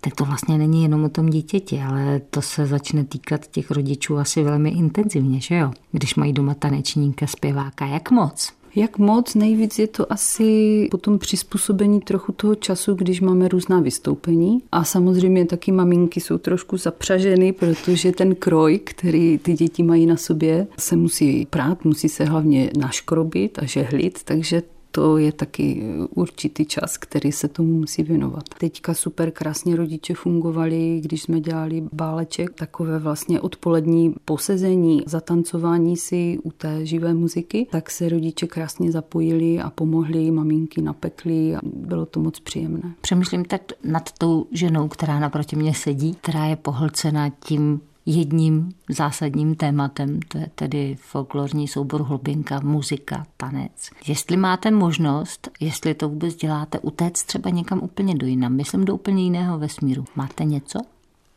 tak 0.00 0.14
to 0.14 0.24
vlastně 0.24 0.58
není 0.58 0.82
jenom 0.82 1.04
o 1.04 1.08
tom 1.08 1.30
dítěti, 1.30 1.80
ale 1.80 2.20
to 2.30 2.42
se 2.42 2.66
začne 2.66 3.04
týkat 3.04 3.46
těch 3.46 3.70
rodičů 3.70 4.18
asi 4.18 4.42
velmi 4.42 4.70
intenzivně, 4.70 5.40
že 5.40 5.54
jo? 5.54 5.70
Když 5.92 6.14
mají 6.14 6.32
doma 6.32 6.54
tanečníka, 6.54 7.26
zpěváka, 7.26 7.86
jak 7.86 8.10
moc? 8.10 8.52
Jak 8.76 8.98
moc 8.98 9.34
nejvíc 9.34 9.78
je 9.78 9.86
to 9.86 10.12
asi 10.12 10.88
potom 10.90 11.18
přizpůsobení 11.18 12.00
trochu 12.00 12.32
toho 12.32 12.54
času, 12.54 12.94
když 12.94 13.20
máme 13.20 13.48
různá 13.48 13.80
vystoupení. 13.80 14.62
A 14.72 14.84
samozřejmě 14.84 15.46
taky 15.46 15.72
maminky 15.72 16.20
jsou 16.20 16.38
trošku 16.38 16.76
zapřaženy, 16.76 17.52
protože 17.52 18.12
ten 18.12 18.34
kroj, 18.34 18.78
který 18.84 19.38
ty 19.38 19.52
děti 19.52 19.82
mají 19.82 20.06
na 20.06 20.16
sobě, 20.16 20.66
se 20.78 20.96
musí 20.96 21.46
prát, 21.46 21.84
musí 21.84 22.08
se 22.08 22.24
hlavně 22.24 22.70
naškrobit 22.78 23.58
a 23.58 23.64
žehlit, 23.64 24.18
takže 24.24 24.62
to 24.90 25.18
je 25.18 25.32
taky 25.32 25.82
určitý 26.14 26.64
čas, 26.64 26.98
který 26.98 27.32
se 27.32 27.48
tomu 27.48 27.78
musí 27.78 28.02
věnovat. 28.02 28.44
Teďka 28.58 28.94
super 28.94 29.30
krásně 29.30 29.76
rodiče 29.76 30.14
fungovali, 30.14 31.00
když 31.04 31.22
jsme 31.22 31.40
dělali 31.40 31.84
báleček, 31.92 32.54
takové 32.54 32.98
vlastně 32.98 33.40
odpolední 33.40 34.14
posezení, 34.24 35.02
zatancování 35.06 35.96
si 35.96 36.38
u 36.42 36.50
té 36.50 36.86
živé 36.86 37.14
muziky, 37.14 37.66
tak 37.70 37.90
se 37.90 38.08
rodiče 38.08 38.46
krásně 38.46 38.92
zapojili 38.92 39.60
a 39.60 39.70
pomohli, 39.70 40.30
maminky 40.30 40.82
napekli 40.82 41.56
a 41.56 41.60
bylo 41.64 42.06
to 42.06 42.20
moc 42.20 42.40
příjemné. 42.40 42.94
Přemýšlím 43.00 43.44
tak 43.44 43.62
nad 43.84 44.12
tou 44.12 44.46
ženou, 44.52 44.88
která 44.88 45.18
naproti 45.18 45.56
mě 45.56 45.74
sedí, 45.74 46.14
která 46.14 46.44
je 46.44 46.56
pohlcena 46.56 47.28
tím 47.44 47.80
jedním 48.06 48.74
zásadním 48.88 49.54
tématem, 49.54 50.20
to 50.28 50.38
je 50.38 50.50
tedy 50.54 50.96
folklorní 51.00 51.68
soubor 51.68 52.02
hlubinka, 52.02 52.60
muzika, 52.60 53.26
tanec. 53.36 53.90
Jestli 54.06 54.36
máte 54.36 54.70
možnost, 54.70 55.50
jestli 55.60 55.94
to 55.94 56.08
vůbec 56.08 56.34
děláte, 56.34 56.78
utéct 56.78 57.26
třeba 57.26 57.50
někam 57.50 57.80
úplně 57.82 58.14
do 58.14 58.26
jinam, 58.26 58.56
myslím 58.56 58.84
do 58.84 58.94
úplně 58.94 59.22
jiného 59.22 59.58
vesmíru. 59.58 60.04
Máte 60.16 60.44
něco? 60.44 60.78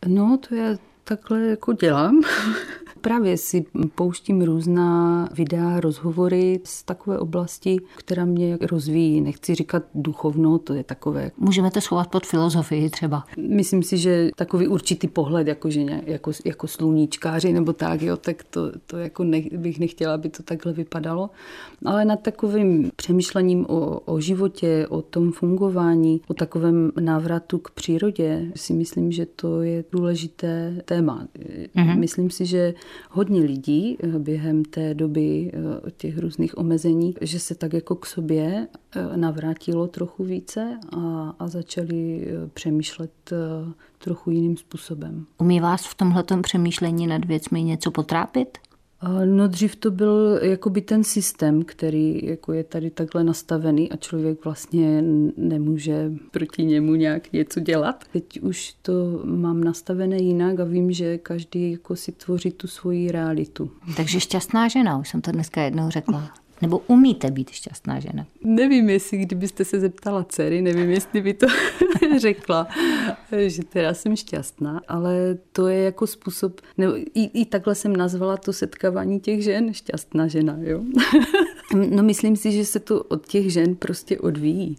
No, 0.07 0.37
to 0.49 0.55
je 0.55 0.77
takhle 1.03 1.41
jako 1.41 1.73
dělám. 1.73 2.21
Právě 3.03 3.37
si 3.37 3.65
pouštím 3.95 4.41
různá 4.41 5.29
videa, 5.33 5.79
rozhovory 5.79 6.59
z 6.63 6.83
takové 6.83 7.19
oblasti, 7.19 7.77
která 7.97 8.25
mě 8.25 8.57
rozvíjí. 8.61 9.21
Nechci 9.21 9.55
říkat 9.55 9.83
duchovno, 9.95 10.57
to 10.57 10.73
je 10.73 10.83
takové. 10.83 11.31
Můžeme 11.37 11.71
to 11.71 11.81
schovat 11.81 12.07
pod 12.07 12.25
filozofii 12.25 12.89
třeba. 12.89 13.23
Myslím 13.37 13.83
si, 13.83 13.97
že 13.97 14.29
takový 14.35 14.67
určitý 14.67 15.07
pohled, 15.07 15.47
jako, 15.47 15.69
že 15.69 15.83
ne, 15.83 16.01
jako, 16.05 16.31
jako 16.45 16.67
sluníčkáři 16.67 17.53
nebo 17.53 17.73
tak, 17.73 18.01
jo, 18.01 18.17
tak 18.17 18.43
to, 18.43 18.71
to 18.85 18.97
jako 18.97 19.23
ne, 19.23 19.41
bych 19.57 19.79
nechtěla, 19.79 20.13
aby 20.13 20.29
to 20.29 20.43
takhle 20.43 20.73
vypadalo. 20.73 21.29
Ale 21.85 22.05
nad 22.05 22.21
takovým 22.21 22.91
přemýšlením 22.95 23.65
o, 23.69 23.99
o 23.99 24.19
životě, 24.19 24.87
o 24.89 25.01
tom 25.01 25.31
fungování, 25.31 26.21
o 26.27 26.33
takovém 26.33 26.91
návratu 26.99 27.57
k 27.57 27.71
přírodě, 27.71 28.51
si 28.55 28.73
myslím, 28.73 29.11
že 29.11 29.25
to 29.25 29.61
je 29.61 29.83
důležité 29.91 30.81
téma. 30.95 31.27
Mm-hmm. 31.75 31.99
Myslím 31.99 32.29
si, 32.29 32.45
že 32.45 32.73
hodně 33.11 33.41
lidí 33.41 33.97
eh, 33.99 34.19
během 34.19 34.65
té 34.65 34.93
doby 34.93 35.51
eh, 35.53 35.91
těch 35.97 36.17
různých 36.17 36.57
omezení, 36.57 37.15
že 37.21 37.39
se 37.39 37.55
tak 37.55 37.73
jako 37.73 37.95
k 37.95 38.05
sobě 38.05 38.67
eh, 38.95 39.17
navrátilo 39.17 39.87
trochu 39.87 40.23
více 40.23 40.79
a, 40.97 41.33
a 41.39 41.47
začali 41.47 42.27
přemýšlet 42.53 43.11
trochu 43.97 44.31
jiným 44.31 44.57
způsobem. 44.57 45.25
Umí 45.37 45.59
vás 45.59 45.87
v 45.87 45.95
tomhle 45.95 46.23
přemýšlení 46.41 47.07
nad 47.07 47.25
věcmi 47.25 47.63
něco 47.63 47.91
potrápit? 47.91 48.57
No 49.25 49.47
dřív 49.47 49.75
to 49.75 49.91
byl 49.91 50.39
jakoby 50.41 50.81
ten 50.81 51.03
systém, 51.03 51.63
který 51.63 52.25
jako 52.25 52.53
je 52.53 52.63
tady 52.63 52.89
takhle 52.89 53.23
nastavený 53.23 53.91
a 53.91 53.95
člověk 53.95 54.45
vlastně 54.45 55.03
nemůže 55.37 56.11
proti 56.31 56.65
němu 56.65 56.95
nějak 56.95 57.33
něco 57.33 57.59
dělat. 57.59 58.03
Teď 58.13 58.41
už 58.41 58.73
to 58.81 59.21
mám 59.23 59.63
nastavené 59.63 60.17
jinak 60.17 60.59
a 60.59 60.63
vím, 60.63 60.91
že 60.91 61.17
každý 61.17 61.71
jako 61.71 61.95
si 61.95 62.11
tvoří 62.11 62.51
tu 62.51 62.67
svoji 62.67 63.11
realitu. 63.11 63.71
Takže 63.97 64.19
šťastná 64.19 64.67
žena, 64.67 64.97
už 64.97 65.09
jsem 65.09 65.21
to 65.21 65.31
dneska 65.31 65.61
jednou 65.61 65.89
řekla. 65.89 66.33
Nebo 66.63 66.79
umíte 66.87 67.31
být 67.31 67.49
šťastná 67.49 67.99
žena? 67.99 68.25
Nevím, 68.43 68.89
jestli 68.89 69.17
kdybyste 69.17 69.65
se 69.65 69.79
zeptala 69.79 70.23
dcery, 70.23 70.61
nevím, 70.61 70.89
jestli 70.89 71.21
by 71.21 71.33
to 71.33 71.47
řekla, 72.17 72.67
že 73.47 73.63
teda 73.63 73.93
jsem 73.93 74.15
šťastná, 74.15 74.81
ale 74.87 75.37
to 75.51 75.67
je 75.67 75.83
jako 75.83 76.07
způsob, 76.07 76.61
nebo 76.77 76.97
i, 76.97 77.11
i 77.13 77.45
takhle 77.45 77.75
jsem 77.75 77.95
nazvala 77.95 78.37
to 78.37 78.53
setkávání 78.53 79.19
těch 79.19 79.43
žen, 79.43 79.73
šťastná 79.73 80.27
žena, 80.27 80.57
jo. 80.61 80.83
no 81.89 82.03
myslím 82.03 82.35
si, 82.35 82.51
že 82.51 82.65
se 82.65 82.79
to 82.79 83.03
od 83.03 83.27
těch 83.27 83.53
žen 83.53 83.75
prostě 83.75 84.19
odvíjí 84.19 84.77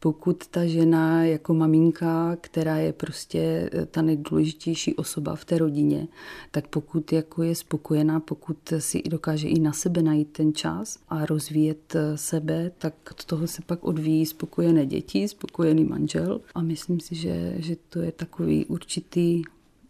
pokud 0.00 0.46
ta 0.46 0.66
žena 0.66 1.24
jako 1.24 1.54
maminka, 1.54 2.36
která 2.40 2.76
je 2.76 2.92
prostě 2.92 3.70
eh, 3.72 3.86
ta 3.86 4.02
nejdůležitější 4.02 4.94
osoba 4.94 5.36
v 5.36 5.44
té 5.44 5.58
rodině, 5.58 6.08
tak 6.50 6.68
pokud 6.68 7.12
jako 7.12 7.42
je 7.42 7.54
spokojená, 7.54 8.20
pokud 8.20 8.56
si 8.78 9.02
dokáže 9.02 9.48
i 9.48 9.60
na 9.60 9.72
sebe 9.72 10.02
najít 10.02 10.28
ten 10.32 10.54
čas 10.54 10.98
a 11.08 11.26
rozvíjet 11.26 11.94
eh, 11.94 12.16
sebe, 12.16 12.70
tak 12.78 12.94
od 13.10 13.24
toho 13.24 13.46
se 13.46 13.62
pak 13.66 13.84
odvíjí 13.84 14.26
spokojené 14.26 14.86
děti, 14.86 15.28
spokojený 15.28 15.84
manžel 15.84 16.40
a 16.54 16.62
myslím 16.62 17.00
si, 17.00 17.14
že, 17.14 17.54
že 17.56 17.76
to 17.88 18.00
je 18.00 18.12
takový 18.12 18.66
určitý 18.66 19.42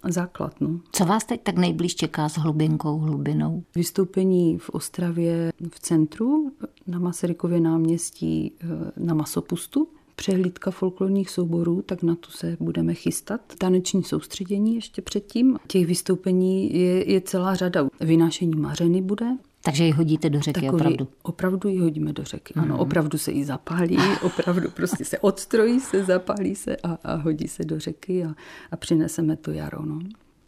základ. 0.09 0.61
No. 0.61 0.81
Co 0.92 1.05
vás 1.05 1.25
teď 1.25 1.42
tak 1.42 1.57
nejblíž 1.57 1.94
čeká 1.94 2.29
s 2.29 2.35
hlubinkou, 2.35 2.99
hlubinou? 2.99 3.62
Vystoupení 3.75 4.59
v 4.59 4.71
Ostravě 4.71 5.53
v 5.71 5.81
centru 5.81 6.53
na 6.87 6.99
Masarykově 6.99 7.61
náměstí 7.61 8.53
eh, 8.61 8.66
na 8.97 9.14
Masopustu 9.14 9.88
přehlídka 10.18 10.70
folklorních 10.70 11.31
souborů, 11.31 11.83
tak 11.83 12.02
na 12.02 12.14
to 12.14 12.31
se 12.31 12.57
budeme 12.61 12.94
chystat. 12.94 13.40
Taneční 13.59 14.04
soustředění 14.04 14.74
ještě 14.74 15.02
předtím. 15.02 15.59
Těch 15.66 15.87
vystoupení 15.87 16.74
je, 16.81 17.12
je 17.12 17.20
celá 17.20 17.54
řada. 17.54 17.88
Vynášení 18.00 18.57
mařeny 18.57 19.02
bude, 19.02 19.26
takže 19.62 19.85
ji 19.85 19.90
hodíte 19.90 20.31
do 20.31 20.40
řeky 20.40 20.61
Takový, 20.61 20.83
opravdu? 20.83 21.09
Opravdu 21.22 21.68
ji 21.68 21.78
hodíme 21.78 22.12
do 22.12 22.24
řeky. 22.24 22.54
Ano, 22.54 22.74
mm. 22.74 22.81
opravdu 22.81 23.18
se 23.18 23.33
jí 23.33 23.44
zapálí, 23.44 23.98
opravdu 24.22 24.70
prostě 24.70 25.04
se 25.04 25.18
odstrojí 25.18 25.81
se, 25.81 26.04
zapálí 26.04 26.54
se 26.54 26.76
a, 26.76 26.98
a 27.04 27.14
hodí 27.14 27.48
se 27.48 27.64
do 27.64 27.81
řeky 27.81 28.24
a, 28.24 28.35
a 28.70 28.76
přineseme 28.76 29.37
to 29.37 29.50
jaro. 29.50 29.87
No. 29.87 29.98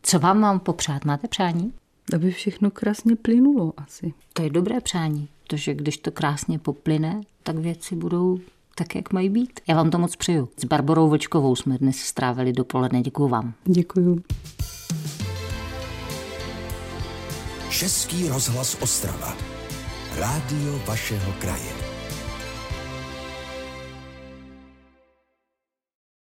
Co 0.02 0.18
vám 0.18 0.40
mám 0.40 0.60
popřát? 0.60 1.04
Máte 1.04 1.28
přání? 1.28 1.72
Aby 2.14 2.30
všechno 2.30 2.70
krásně 2.70 3.16
plynulo 3.16 3.72
asi. 3.76 4.14
To 4.32 4.42
je 4.42 4.50
dobré 4.50 4.80
přání, 4.80 5.28
protože 5.46 5.74
když 5.74 5.98
to 5.98 6.10
krásně 6.10 6.58
poplyne, 6.58 7.20
tak 7.42 7.56
věci 7.56 7.96
budou 7.96 8.38
tak, 8.80 8.94
jak 8.94 9.12
mají 9.12 9.28
být. 9.28 9.60
Já 9.68 9.76
vám 9.76 9.90
to 9.90 9.98
moc 9.98 10.16
přeju. 10.16 10.48
S 10.56 10.64
Barborou 10.64 11.08
Vlčkovou 11.08 11.56
jsme 11.56 11.78
dnes 11.78 11.96
strávili 11.96 12.52
dopoledne. 12.52 13.02
Děkuji 13.02 13.28
vám. 13.28 13.52
Děkuji. 13.64 14.22
Český 17.70 18.28
rozhlas 18.28 18.76
Ostrava. 18.82 19.36
Rádio 20.16 20.80
vašeho 20.86 21.32
kraje. 21.40 21.89